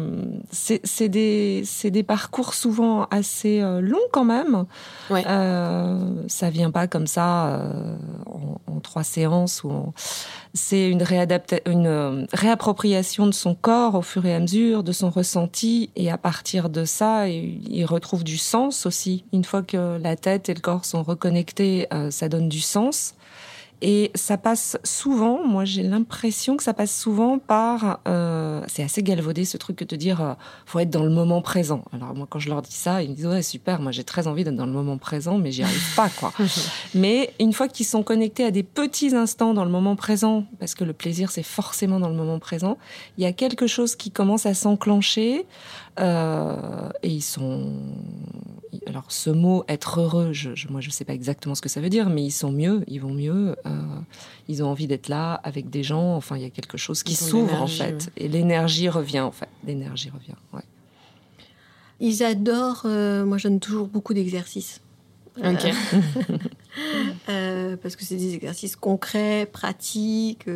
c'est 0.50 1.08
des 1.08 1.62
c'est 1.66 1.90
des 1.90 2.02
parcours 2.02 2.54
souvent 2.54 3.04
assez 3.10 3.60
euh, 3.60 3.80
longs 3.80 3.98
quand 4.12 4.24
même. 4.24 4.64
Ouais. 5.10 5.24
Euh, 5.26 5.98
ça 6.28 6.48
vient 6.48 6.70
pas 6.70 6.86
comme 6.86 7.06
ça 7.06 7.48
euh, 7.56 7.96
en, 8.26 8.60
en 8.72 8.80
trois 8.80 9.02
séances 9.02 9.62
ou 9.64 9.70
en- 9.70 9.92
c'est 10.54 10.88
une 10.88 11.02
une 11.66 11.86
euh, 11.86 12.26
réappropriation 12.32 13.26
de 13.26 13.32
son 13.32 13.54
corps 13.54 13.94
au 13.96 14.02
fur 14.02 14.24
et 14.24 14.34
à 14.34 14.38
mesure, 14.40 14.82
de 14.84 14.92
son 14.92 15.10
ressenti 15.10 15.90
et 15.96 16.10
à 16.10 16.16
partir 16.18 16.68
de 16.70 16.84
ça, 16.84 17.28
il, 17.28 17.60
il 17.74 17.84
retrouve 17.84 18.22
du 18.24 18.38
sens 18.38 18.86
aussi. 18.86 19.24
Une 19.32 19.44
fois 19.44 19.62
que 19.62 19.98
la 20.00 20.16
tête 20.16 20.48
et 20.48 20.54
le 20.54 20.60
corps 20.60 20.84
sont 20.84 21.02
reconnectés, 21.02 21.88
ça 22.10 22.28
donne 22.28 22.48
du 22.48 22.60
sens. 22.60 23.14
Et 23.84 24.12
ça 24.14 24.38
passe 24.38 24.78
souvent, 24.84 25.44
moi 25.44 25.64
j'ai 25.64 25.82
l'impression 25.82 26.56
que 26.56 26.62
ça 26.62 26.72
passe 26.72 26.96
souvent 26.96 27.40
par, 27.40 27.98
euh, 28.06 28.62
c'est 28.68 28.84
assez 28.84 29.02
galvaudé 29.02 29.44
ce 29.44 29.56
truc 29.56 29.74
que 29.74 29.84
de 29.84 29.96
dire, 29.96 30.22
euh, 30.22 30.34
faut 30.66 30.78
être 30.78 30.88
dans 30.88 31.02
le 31.02 31.10
moment 31.10 31.42
présent. 31.42 31.82
Alors 31.92 32.14
moi 32.14 32.28
quand 32.30 32.38
je 32.38 32.48
leur 32.48 32.62
dis 32.62 32.72
ça, 32.72 33.02
ils 33.02 33.10
me 33.10 33.16
disent 33.16 33.26
ouais 33.26 33.42
super, 33.42 33.80
moi 33.80 33.90
j'ai 33.90 34.04
très 34.04 34.28
envie 34.28 34.44
d'être 34.44 34.54
dans 34.54 34.66
le 34.66 34.72
moment 34.72 34.98
présent, 34.98 35.36
mais 35.36 35.50
j'y 35.50 35.64
arrive 35.64 35.94
pas 35.96 36.08
quoi. 36.10 36.32
mais 36.94 37.34
une 37.40 37.52
fois 37.52 37.66
qu'ils 37.66 37.84
sont 37.84 38.04
connectés 38.04 38.44
à 38.44 38.52
des 38.52 38.62
petits 38.62 39.16
instants 39.16 39.52
dans 39.52 39.64
le 39.64 39.70
moment 39.70 39.96
présent, 39.96 40.44
parce 40.60 40.76
que 40.76 40.84
le 40.84 40.92
plaisir 40.92 41.32
c'est 41.32 41.42
forcément 41.42 41.98
dans 41.98 42.08
le 42.08 42.14
moment 42.14 42.38
présent, 42.38 42.78
il 43.18 43.24
y 43.24 43.26
a 43.26 43.32
quelque 43.32 43.66
chose 43.66 43.96
qui 43.96 44.12
commence 44.12 44.46
à 44.46 44.54
s'enclencher 44.54 45.44
euh, 45.98 46.88
et 47.02 47.08
ils 47.08 47.20
sont 47.20 47.72
alors 48.86 49.04
ce 49.12 49.28
mot 49.30 49.64
être 49.68 50.00
heureux, 50.00 50.32
je, 50.32 50.54
je- 50.54 50.68
moi 50.68 50.80
je 50.80 50.90
sais 50.90 51.04
pas 51.04 51.12
exactement 51.14 51.54
ce 51.54 51.60
que 51.60 51.68
ça 51.68 51.80
veut 51.80 51.90
dire, 51.90 52.08
mais 52.08 52.22
ils 52.24 52.30
sont 52.30 52.50
mieux, 52.52 52.82
ils 52.88 53.00
vont 53.00 53.12
mieux, 53.12 53.54
euh, 53.66 53.70
ils 54.48 54.62
ont 54.62 54.68
envie 54.68 54.86
d'être 54.86 55.08
là 55.08 55.34
avec 55.44 55.68
des 55.70 55.82
gens. 55.82 56.16
Enfin, 56.16 56.36
il 56.36 56.42
y 56.42 56.46
a 56.46 56.50
quelque 56.50 56.78
chose 56.78 57.02
qui 57.02 57.14
s'ouvre 57.14 57.60
en 57.62 57.66
fait, 57.66 57.92
ouais. 57.92 57.98
et 58.16 58.28
l'énergie 58.28 58.88
revient 58.88 59.20
en 59.20 59.32
fait. 59.32 59.48
L'énergie 59.66 60.10
revient. 60.10 60.34
Ouais. 60.52 60.62
Ils 62.00 62.22
adorent. 62.24 62.82
euh, 62.86 63.24
moi, 63.24 63.38
je 63.38 63.48
donne 63.48 63.60
toujours 63.60 63.86
beaucoup 63.86 64.14
d'exercices. 64.14 64.80
Ok. 65.38 65.72
Euh, 67.28 67.76
parce 67.82 67.96
que 67.96 68.04
c'est 68.04 68.16
des 68.16 68.34
exercices 68.34 68.76
concrets, 68.76 69.46
pratiques. 69.50 70.46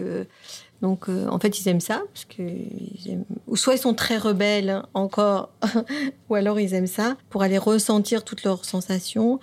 Donc, 0.82 1.08
euh, 1.08 1.26
en 1.28 1.38
fait, 1.38 1.58
ils 1.58 1.68
aiment 1.68 1.80
ça. 1.80 2.02
Parce 2.12 2.24
que 2.26 2.42
ils 2.42 3.10
aiment- 3.10 3.24
Ou 3.46 3.56
soit 3.56 3.74
ils 3.74 3.78
sont 3.78 3.94
très 3.94 4.18
rebelles 4.18 4.82
encore, 4.94 5.50
ou 6.28 6.34
alors 6.34 6.60
ils 6.60 6.74
aiment 6.74 6.86
ça 6.86 7.16
pour 7.30 7.42
aller 7.42 7.58
ressentir 7.58 8.24
toutes 8.24 8.42
leurs 8.44 8.64
sensations. 8.64 9.40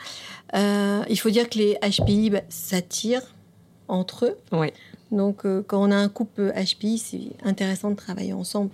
Euh, 0.56 1.02
il 1.10 1.20
faut 1.20 1.32
dire 1.32 1.50
que 1.50 1.58
les 1.58 1.78
HPI 1.82 2.30
bah, 2.30 2.42
s'attirent 2.50 3.34
entre 3.88 4.26
eux. 4.26 4.38
Ouais. 4.58 4.74
Donc, 5.12 5.46
euh, 5.46 5.64
quand 5.66 5.82
on 5.82 5.92
a 5.92 5.96
un 5.96 6.10
couple 6.10 6.54
HPI, 6.56 6.98
c'est 7.00 7.22
intéressant 7.44 7.90
de 7.92 7.96
travailler 7.96 8.34
ensemble 8.34 8.70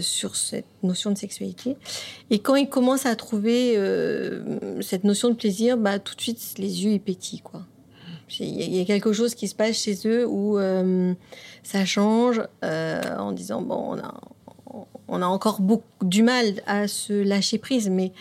sur 0.00 0.36
cette 0.36 0.66
notion 0.84 1.10
de 1.10 1.18
sexualité. 1.18 1.76
Et 2.30 2.38
quand 2.38 2.54
ils 2.54 2.68
commencent 2.68 3.06
à 3.06 3.16
trouver 3.16 3.76
cette 4.82 5.02
notion 5.02 5.30
de 5.30 5.34
plaisir, 5.34 5.76
bah, 5.76 5.98
tout 5.98 6.14
de 6.14 6.20
suite, 6.20 6.54
les 6.58 6.84
yeux, 6.84 6.92
ils 6.92 7.00
pétillent, 7.00 7.40
quoi. 7.40 7.62
Il 8.40 8.74
y 8.74 8.80
a 8.80 8.84
quelque 8.84 9.12
chose 9.12 9.34
qui 9.34 9.48
se 9.48 9.54
passe 9.54 9.76
chez 9.76 9.96
eux 10.06 10.26
où 10.26 10.58
euh, 10.58 11.14
ça 11.62 11.84
change 11.84 12.42
euh, 12.64 13.00
en 13.18 13.32
disant 13.32 13.62
bon, 13.62 13.96
on 13.96 13.98
a, 13.98 14.14
on 15.08 15.22
a 15.22 15.26
encore 15.26 15.60
beaucoup 15.60 15.84
du 16.02 16.22
mal 16.22 16.54
à 16.66 16.88
se 16.88 17.12
lâcher 17.12 17.58
prise, 17.58 17.90
mais 17.90 18.12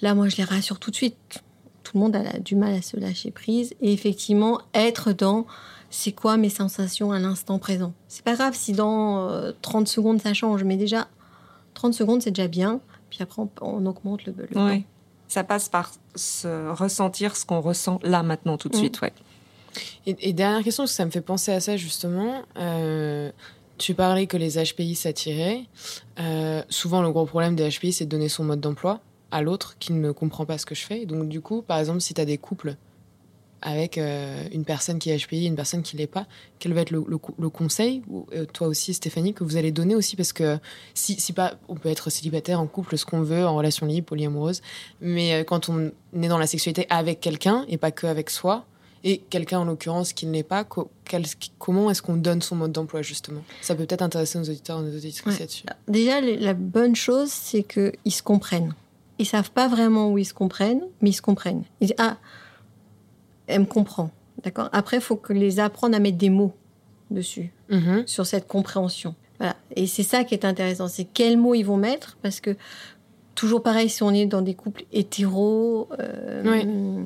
là, 0.00 0.14
moi, 0.14 0.28
je 0.28 0.36
les 0.36 0.44
rassure 0.44 0.78
tout 0.78 0.90
de 0.90 0.96
suite. 0.96 1.42
Tout 1.82 1.96
le 1.96 2.00
monde 2.00 2.16
a 2.16 2.38
du 2.38 2.54
mal 2.54 2.74
à 2.74 2.82
se 2.82 2.96
lâcher 2.96 3.30
prise 3.30 3.74
et 3.80 3.92
effectivement 3.92 4.60
être 4.74 5.12
dans 5.12 5.46
c'est 5.92 6.12
quoi 6.12 6.36
mes 6.36 6.50
sensations 6.50 7.10
à 7.10 7.18
l'instant 7.18 7.58
présent? 7.58 7.92
C'est 8.06 8.22
pas 8.24 8.34
grave 8.34 8.54
si 8.54 8.72
dans 8.72 9.52
30 9.62 9.88
secondes 9.88 10.20
ça 10.20 10.34
change, 10.34 10.62
mais 10.62 10.76
déjà 10.76 11.08
30 11.74 11.94
secondes 11.94 12.22
c'est 12.22 12.30
déjà 12.30 12.46
bien. 12.46 12.80
Puis 13.08 13.20
après 13.22 13.42
on, 13.60 13.86
augmente 13.86 14.24
le, 14.24 14.34
le 14.38 14.60
oui. 14.60 14.84
Ça 15.26 15.42
passe 15.42 15.68
par 15.68 15.90
se 16.14 16.70
ressentir 16.70 17.36
ce 17.36 17.44
qu'on 17.44 17.60
ressent 17.60 17.98
là 18.02 18.22
maintenant 18.22 18.56
tout 18.56 18.68
de 18.68 18.76
mm. 18.76 18.78
suite, 18.78 19.00
ouais. 19.00 19.12
Et, 20.06 20.32
dernière 20.32 20.62
question, 20.62 20.84
parce 20.84 20.92
que 20.92 20.96
ça 20.96 21.04
me 21.04 21.10
fait 21.10 21.20
penser 21.20 21.52
à 21.52 21.60
ça 21.60 21.76
justement. 21.76 22.42
Euh, 22.58 23.30
tu 23.78 23.94
parlais 23.94 24.26
que 24.26 24.36
les 24.36 24.62
HPI 24.62 24.94
s'attiraient. 24.94 25.62
Euh, 26.18 26.62
souvent, 26.68 27.02
le 27.02 27.10
gros 27.12 27.26
problème 27.26 27.56
des 27.56 27.68
HPI, 27.68 27.92
c'est 27.92 28.04
de 28.04 28.10
donner 28.10 28.28
son 28.28 28.44
mode 28.44 28.60
d'emploi 28.60 29.00
à 29.30 29.42
l'autre 29.42 29.76
qui 29.78 29.92
ne 29.92 30.10
comprend 30.12 30.44
pas 30.44 30.58
ce 30.58 30.66
que 30.66 30.74
je 30.74 30.84
fais. 30.84 31.06
Donc, 31.06 31.28
du 31.28 31.40
coup, 31.40 31.62
par 31.62 31.78
exemple, 31.78 32.00
si 32.00 32.14
tu 32.14 32.20
as 32.20 32.24
des 32.24 32.38
couples 32.38 32.76
avec 33.62 33.98
euh, 33.98 34.48
une 34.52 34.64
personne 34.64 34.98
qui 34.98 35.10
est 35.10 35.18
HPI 35.18 35.44
et 35.44 35.46
une 35.46 35.54
personne 35.54 35.82
qui 35.82 35.96
l'est 35.96 36.06
pas, 36.06 36.26
quel 36.58 36.72
va 36.72 36.80
être 36.80 36.90
le, 36.90 37.48
conseil, 37.48 38.02
ou 38.08 38.26
toi 38.52 38.68
aussi 38.68 38.94
Stéphanie, 38.94 39.34
que 39.34 39.44
vous 39.44 39.56
allez 39.56 39.70
donner 39.70 39.94
aussi? 39.94 40.16
Parce 40.16 40.32
que 40.32 40.58
si, 40.94 41.20
si 41.20 41.32
pas, 41.32 41.54
on 41.68 41.76
peut 41.76 41.90
être 41.90 42.10
célibataire, 42.10 42.58
en 42.60 42.66
couple, 42.66 42.96
ce 42.96 43.04
qu'on 43.04 43.20
veut, 43.20 43.46
en 43.46 43.54
relation 43.54 43.86
libre, 43.86 44.06
polyamoureuse, 44.08 44.62
mais 45.00 45.44
quand 45.46 45.68
on 45.68 45.92
est 46.20 46.28
dans 46.28 46.38
la 46.38 46.46
sexualité 46.46 46.86
avec 46.88 47.20
quelqu'un 47.20 47.66
et 47.68 47.76
pas 47.76 47.90
que 47.90 48.06
avec 48.06 48.30
soi, 48.30 48.66
et 49.02 49.18
quelqu'un 49.18 49.60
en 49.60 49.64
l'occurrence 49.64 50.12
qui 50.12 50.26
ne 50.26 50.32
l'est 50.32 50.42
pas, 50.42 50.64
comment 51.58 51.90
est-ce 51.90 52.02
qu'on 52.02 52.16
donne 52.16 52.42
son 52.42 52.56
mode 52.56 52.72
d'emploi 52.72 53.02
justement? 53.02 53.42
Ça 53.62 53.74
peut 53.74 53.86
peut-être 53.86 54.02
intéresser 54.02 54.38
nos 54.38 54.44
auditeurs 54.44 54.80
et 54.80 54.82
nos 54.82 54.96
auditrices 54.96 55.40
là-dessus. 55.40 55.64
Déjà, 55.88 56.20
la 56.20 56.54
bonne 56.54 56.94
chose, 56.94 57.30
c'est 57.30 57.62
qu'ils 57.62 58.12
se 58.12 58.22
comprennent. 58.22 58.74
Ils 59.18 59.26
savent 59.26 59.50
pas 59.50 59.68
vraiment 59.68 60.10
où 60.10 60.18
ils 60.18 60.24
se 60.24 60.34
comprennent, 60.34 60.82
mais 61.00 61.10
ils 61.10 61.14
se 61.14 61.22
comprennent. 61.22 61.64
Ils 61.80 61.88
disent 61.88 61.96
Ah, 61.98 62.18
elle 63.46 63.60
me 63.60 63.66
comprend. 63.66 64.10
D'accord? 64.42 64.68
Après, 64.72 64.98
il 64.98 65.02
faut 65.02 65.16
que 65.16 65.32
les 65.32 65.60
apprendre 65.60 65.96
à 65.96 65.98
mettre 65.98 66.16
des 66.16 66.30
mots 66.30 66.54
dessus, 67.10 67.52
mm-hmm. 67.70 68.06
sur 68.06 68.26
cette 68.26 68.46
compréhension. 68.46 69.14
Voilà. 69.38 69.56
Et 69.76 69.86
c'est 69.86 70.02
ça 70.02 70.24
qui 70.24 70.34
est 70.34 70.44
intéressant 70.44 70.88
c'est 70.88 71.04
quels 71.04 71.36
mots 71.36 71.54
ils 71.54 71.62
vont 71.62 71.76
mettre, 71.76 72.18
parce 72.22 72.40
que 72.40 72.56
toujours 73.34 73.62
pareil, 73.62 73.88
si 73.88 74.02
on 74.02 74.10
est 74.10 74.26
dans 74.26 74.42
des 74.42 74.54
couples 74.54 74.84
hétéros, 74.92 75.88
euh, 75.98 77.04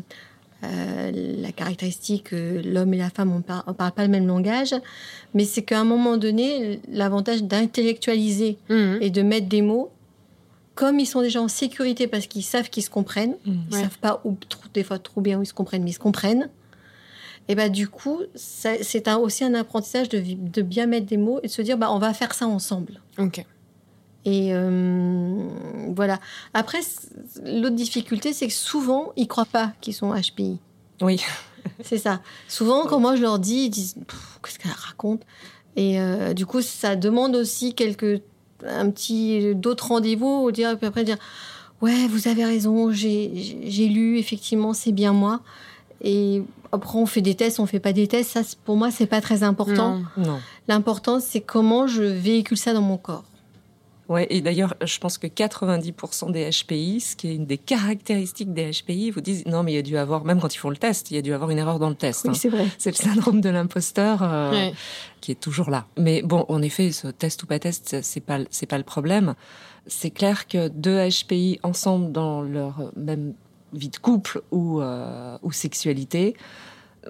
euh, 0.65 1.13
la 1.41 1.53
caractéristique, 1.53 2.33
euh, 2.33 2.63
l'homme 2.63 2.95
et 2.95 2.99
la 2.99 3.11
femme, 3.11 3.33
on 3.33 3.39
ne 3.39 3.75
parle 3.75 3.93
pas 3.93 4.03
le 4.03 4.09
même 4.09 4.27
langage, 4.27 4.75
mais 5.35 5.45
c'est 5.45 5.63
qu'à 5.63 5.81
un 5.81 5.85
moment 5.85 6.17
donné, 6.17 6.81
l'avantage 6.91 7.43
d'intellectualiser 7.43 8.59
mhm. 8.69 8.99
et 9.01 9.11
de 9.11 9.23
mettre 9.23 9.49
des 9.49 9.63
mots, 9.63 9.91
comme 10.75 10.99
ils 10.99 11.07
sont 11.07 11.21
déjà 11.21 11.41
en 11.41 11.49
sécurité 11.49 12.07
parce 12.07 12.27
qu'ils 12.27 12.43
savent 12.43 12.71
qu'ils 12.71 12.83
se 12.83 12.91
comprennent, 12.91 13.37
mhm. 13.47 13.61
ils 13.71 13.77
ne 13.77 13.83
savent 13.83 13.99
pas 13.99 14.21
où, 14.25 14.37
des 14.73 14.83
fois 14.83 14.99
trop 14.99 15.21
bien 15.21 15.39
où 15.39 15.43
ils 15.43 15.47
se 15.47 15.55
comprennent, 15.55 15.85
mais 15.85 15.91
ils 15.91 15.95
se 15.95 15.99
comprennent. 15.99 16.49
Et 17.49 17.55
bah 17.55 17.69
du 17.69 17.89
coup, 17.89 18.23
c'est 18.35 19.07
aussi 19.17 19.45
un 19.45 19.53
apprentissage 19.55 20.09
de, 20.09 20.19
de, 20.19 20.63
bien 20.63 20.87
mettre 20.87 21.07
des 21.07 21.19
mots 21.19 21.41
et 21.43 21.49
de 21.49 21.53
se 21.53 21.61
dire 21.61 21.77
bah 21.77 21.93
on 21.93 21.99
va 21.99 22.15
faire 22.15 22.33
ça 22.33 22.47
ensemble. 22.47 23.03
Ok. 23.19 23.45
Et 24.25 24.55
euh, 24.55 25.49
voilà. 25.95 26.19
Après, 26.55 26.81
l'autre 27.45 27.77
difficulté, 27.77 28.33
c'est 28.33 28.47
que 28.47 28.53
souvent, 28.53 29.13
ils 29.17 29.29
croient 29.29 29.45
pas 29.45 29.73
qu'ils 29.81 29.95
sont 29.95 30.15
HPI. 30.15 30.59
Oui. 31.01 31.21
c'est 31.83 31.99
ça. 31.99 32.21
Souvent, 32.49 32.87
quand 32.87 33.01
moi 33.01 33.17
je 33.17 33.23
leur 33.23 33.39
dis, 33.39 33.65
ils 33.67 33.71
disent 33.71 33.97
qu'est-ce 34.43 34.59
qu'elle 34.59 34.73
raconte? 34.73 35.23
Et 35.77 36.01
euh, 36.01 36.35
du 36.35 36.47
coup, 36.47 36.63
ça 36.63 36.97
demande 36.97 37.37
aussi 37.37 37.75
quelques 37.75 38.23
un 38.67 38.89
petit 38.91 39.55
d'autres 39.55 39.89
rendez-vous, 39.89 40.51
puis 40.53 40.65
après 40.65 41.05
dire 41.05 41.19
ouais, 41.83 42.07
vous 42.09 42.29
avez 42.29 42.45
raison, 42.45 42.93
j'ai 42.93 43.89
lu, 43.89 44.19
effectivement, 44.19 44.73
c'est 44.73 44.93
bien 44.93 45.13
moi. 45.13 45.41
Et 46.01 46.43
après, 46.73 46.99
on 46.99 47.07
fait 47.07 47.21
des 47.21 47.35
tests, 47.35 47.61
on 47.61 47.67
fait 47.67 47.81
pas 47.81 47.93
des 47.93 48.09
tests. 48.09 48.31
Ça, 48.31 48.41
pour 48.65 48.77
moi, 48.77 48.91
c'est 48.91 49.07
pas 49.07 49.21
très 49.21 49.43
important. 49.43 50.01
non. 50.17 50.41
L'important, 50.69 51.21
c'est 51.21 51.41
comment 51.41 51.87
je 51.87 52.03
véhicule 52.03 52.57
ça 52.57 52.73
dans 52.73 52.81
mon 52.81 52.97
corps. 52.97 53.25
Ouais, 54.09 54.27
et 54.29 54.43
d'ailleurs, 54.43 54.75
je 54.85 54.99
pense 54.99 55.17
que 55.17 55.27
90% 55.27 56.31
des 56.31 56.51
HPI, 56.51 57.01
ce 57.01 57.17
qui 57.17 57.29
est 57.29 57.35
une 57.35 57.47
des 57.47 57.57
caractéristiques 57.57 58.53
des 58.53 58.71
HPI, 58.71 59.11
vous 59.11 59.23
disent 59.23 59.47
non, 59.47 59.63
mais 59.63 59.73
il 59.73 59.77
y 59.77 59.79
a 59.79 59.83
dû 59.83 59.97
avoir, 59.97 60.25
même 60.25 60.41
quand 60.41 60.55
ils 60.55 60.59
font 60.59 60.71
le 60.71 60.77
test, 60.77 61.11
il 61.11 61.15
y 61.15 61.19
a 61.19 61.23
dû 61.23 61.33
avoir 61.33 61.51
une 61.51 61.59
erreur 61.59 61.79
dans 61.79 61.89
le 61.89 61.95
test. 61.95 62.25
Oui, 62.25 62.31
hein. 62.31 62.35
c'est 62.35 62.51
vrai. 62.51 62.67
C'est 62.77 62.91
le 62.91 62.97
syndrome 62.97 63.41
de 63.41 63.49
l'imposteur 63.49 64.23
euh, 64.23 64.71
qui 65.21 65.33
est 65.33 65.41
toujours 65.41 65.71
là. 65.71 65.87
Mais 65.99 66.23
bon, 66.23 66.45
en 66.49 66.61
effet, 66.61 66.93
ce 66.93 67.09
test 67.09 67.43
ou 67.43 67.47
pas 67.47 67.59
test, 67.59 68.03
c'est 68.03 68.21
pas 68.21 68.41
c'est 68.51 68.67
pas 68.67 68.79
le 68.79 68.85
problème. 68.85 69.35
C'est 69.87 70.11
clair 70.11 70.49
que 70.49 70.69
deux 70.69 71.09
HPI 71.09 71.61
ensemble 71.63 72.13
dans 72.13 72.43
leur 72.43 72.93
même 72.97 73.35
vie 73.73 73.89
de 73.89 73.97
couple 73.97 74.43
ou 74.51 74.81
euh, 74.81 75.39
ou 75.43 75.51
sexualité 75.51 76.37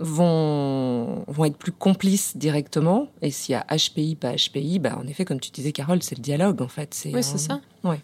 vont, 0.01 1.25
vont 1.27 1.45
être 1.45 1.57
plus 1.57 1.73
complices 1.73 2.37
directement. 2.37 3.09
Et 3.23 3.31
s'il 3.31 3.53
y 3.53 3.57
a 3.57 3.67
HPI, 3.71 4.17
pas 4.17 4.35
HPI, 4.35 4.79
bah, 4.79 4.97
en 4.99 5.07
effet, 5.07 5.25
comme 5.25 5.41
tu 5.41 5.51
disais, 5.51 5.73
Carole, 5.73 6.03
c'est 6.03 6.17
le 6.17 6.23
dialogue, 6.23 6.63
en 6.63 6.69
fait. 6.69 6.97
Oui, 7.13 7.23
c'est 7.23 7.39
ça. 7.39 7.61
Ouais. 7.83 8.01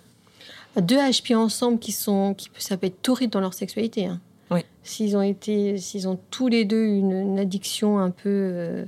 Deux 0.81 0.99
HPI 0.99 1.35
ensemble 1.35 1.79
qui 1.79 1.93
sont, 1.93 2.35
qui, 2.35 2.49
ça 2.59 2.77
peut 2.77 2.87
être 2.87 3.03
torride 3.03 3.31
dans 3.31 3.41
leur 3.41 3.55
sexualité. 3.55 4.07
Hein. 4.07 4.21
Oui. 4.51 4.61
S'ils 4.83 5.17
ont 5.17 5.23
été, 5.23 5.79
s'ils 5.79 6.09
ont 6.09 6.19
tous 6.31 6.49
les 6.49 6.65
deux 6.65 6.85
une, 6.85 7.39
addiction 7.39 7.99
un 7.99 8.11
peu 8.11 8.29
euh, 8.29 8.85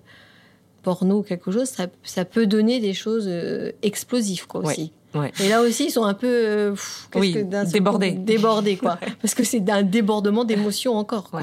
porno 0.82 1.18
ou 1.18 1.22
quelque 1.22 1.50
chose, 1.50 1.68
ça, 1.68 1.86
ça, 2.02 2.24
peut 2.24 2.46
donner 2.46 2.80
des 2.80 2.94
choses 2.94 3.26
euh, 3.28 3.72
explosives, 3.82 4.46
quoi, 4.46 4.62
aussi. 4.62 4.92
Ouais. 5.14 5.30
Et 5.40 5.48
là 5.48 5.60
aussi, 5.60 5.86
ils 5.86 5.90
sont 5.90 6.04
un 6.04 6.14
peu 6.14 6.26
euh, 6.26 6.74
oui, 7.16 7.44
débordés. 7.72 8.12
Débordés, 8.12 8.76
quoi. 8.76 8.98
Parce 9.20 9.34
que 9.34 9.44
c'est 9.44 9.68
un 9.70 9.82
débordement 9.82 10.44
d'émotions 10.44 10.96
encore, 10.96 11.30
quoi. 11.30 11.42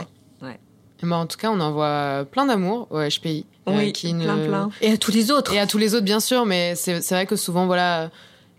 Bah, 1.03 1.17
en 1.17 1.25
tout 1.25 1.37
cas, 1.37 1.51
on 1.51 1.59
envoie 1.59 2.25
plein 2.31 2.45
d'amour 2.45 2.87
au 2.91 2.99
HPI. 2.99 3.45
Euh, 3.67 3.77
oui, 3.77 3.93
qui 3.93 4.13
plein, 4.13 4.37
plein. 4.37 4.69
Et 4.81 4.91
à 4.91 4.97
tous 4.97 5.11
les 5.11 5.31
autres. 5.31 5.53
Et 5.53 5.59
à 5.59 5.67
tous 5.67 5.77
les 5.77 5.95
autres, 5.95 6.05
bien 6.05 6.19
sûr, 6.19 6.45
mais 6.45 6.75
c'est 6.75 6.99
vrai 7.09 7.25
que 7.25 7.35
souvent, 7.35 7.65
voilà, 7.65 8.09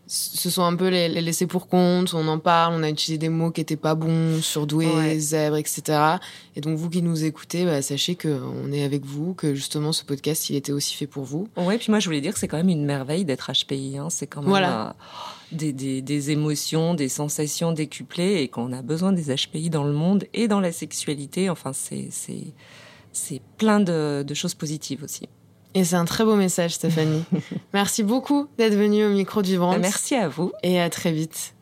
ce 0.06 0.50
sont 0.50 0.64
un 0.64 0.74
peu 0.74 0.88
les, 0.88 1.08
les 1.08 1.20
laissés 1.20 1.46
pour 1.46 1.68
compte, 1.68 2.14
on 2.14 2.26
en 2.26 2.38
parle, 2.38 2.74
on 2.74 2.82
a 2.82 2.88
utilisé 2.88 3.18
des 3.18 3.28
mots 3.28 3.50
qui 3.50 3.60
étaient 3.60 3.76
pas 3.76 3.94
bons, 3.94 4.42
surdoués, 4.42 4.86
ouais. 4.86 5.18
zèbre, 5.18 5.56
etc. 5.56 6.16
Et 6.56 6.60
donc, 6.60 6.76
vous 6.76 6.90
qui 6.90 7.02
nous 7.02 7.24
écoutez, 7.24 7.64
bah, 7.64 7.80
sachez 7.82 8.16
qu'on 8.16 8.72
est 8.72 8.82
avec 8.82 9.04
vous, 9.04 9.34
que 9.34 9.54
justement, 9.54 9.92
ce 9.92 10.04
podcast, 10.04 10.50
il 10.50 10.56
était 10.56 10.72
aussi 10.72 10.94
fait 10.94 11.06
pour 11.06 11.24
vous. 11.24 11.48
Ouais, 11.56 11.78
puis 11.78 11.90
moi, 11.90 12.00
je 12.00 12.06
voulais 12.06 12.20
dire 12.20 12.32
que 12.32 12.38
c'est 12.38 12.48
quand 12.48 12.56
même 12.56 12.68
une 12.68 12.84
merveille 12.84 13.24
d'être 13.24 13.52
HPI. 13.52 13.98
Hein. 13.98 14.08
C'est 14.10 14.26
quand 14.26 14.40
même. 14.40 14.50
Voilà. 14.50 14.88
Euh, 14.88 14.92
des, 15.52 15.72
des, 15.72 16.02
des, 16.02 16.30
émotions, 16.30 16.94
des 16.94 17.08
sensations 17.08 17.72
décuplées 17.72 18.42
et 18.42 18.48
qu'on 18.48 18.72
a 18.72 18.82
besoin 18.82 19.12
des 19.12 19.34
HPI 19.34 19.70
dans 19.70 19.84
le 19.84 19.92
monde 19.92 20.24
et 20.34 20.48
dans 20.48 20.60
la 20.60 20.72
sexualité. 20.72 21.50
Enfin, 21.50 21.72
c'est, 21.72 22.08
c'est, 22.10 22.54
c'est 23.12 23.40
plein 23.58 23.80
de, 23.80 24.24
de 24.26 24.34
choses 24.34 24.54
positives 24.54 25.02
aussi. 25.04 25.28
Et 25.74 25.84
c'est 25.84 25.96
un 25.96 26.04
très 26.04 26.24
beau 26.24 26.34
message, 26.34 26.74
Stéphanie. 26.74 27.24
merci 27.72 28.02
beaucoup 28.02 28.48
d'être 28.58 28.74
venue 28.74 29.04
au 29.04 29.10
micro 29.10 29.42
de 29.42 29.46
Vibrante. 29.46 29.78
Merci 29.80 30.14
à 30.16 30.28
vous. 30.28 30.52
Et 30.62 30.80
à 30.80 30.90
très 30.90 31.12
vite. 31.12 31.54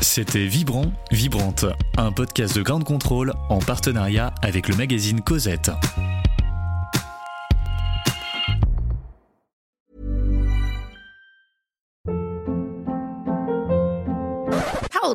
C'était 0.00 0.46
Vibrant, 0.46 0.92
Vibrante, 1.10 1.64
un 1.96 2.12
podcast 2.12 2.54
de 2.54 2.62
Grande 2.62 2.84
Contrôle 2.84 3.32
en 3.48 3.58
partenariat 3.58 4.32
avec 4.42 4.68
le 4.68 4.76
magazine 4.76 5.20
Cosette. 5.20 5.70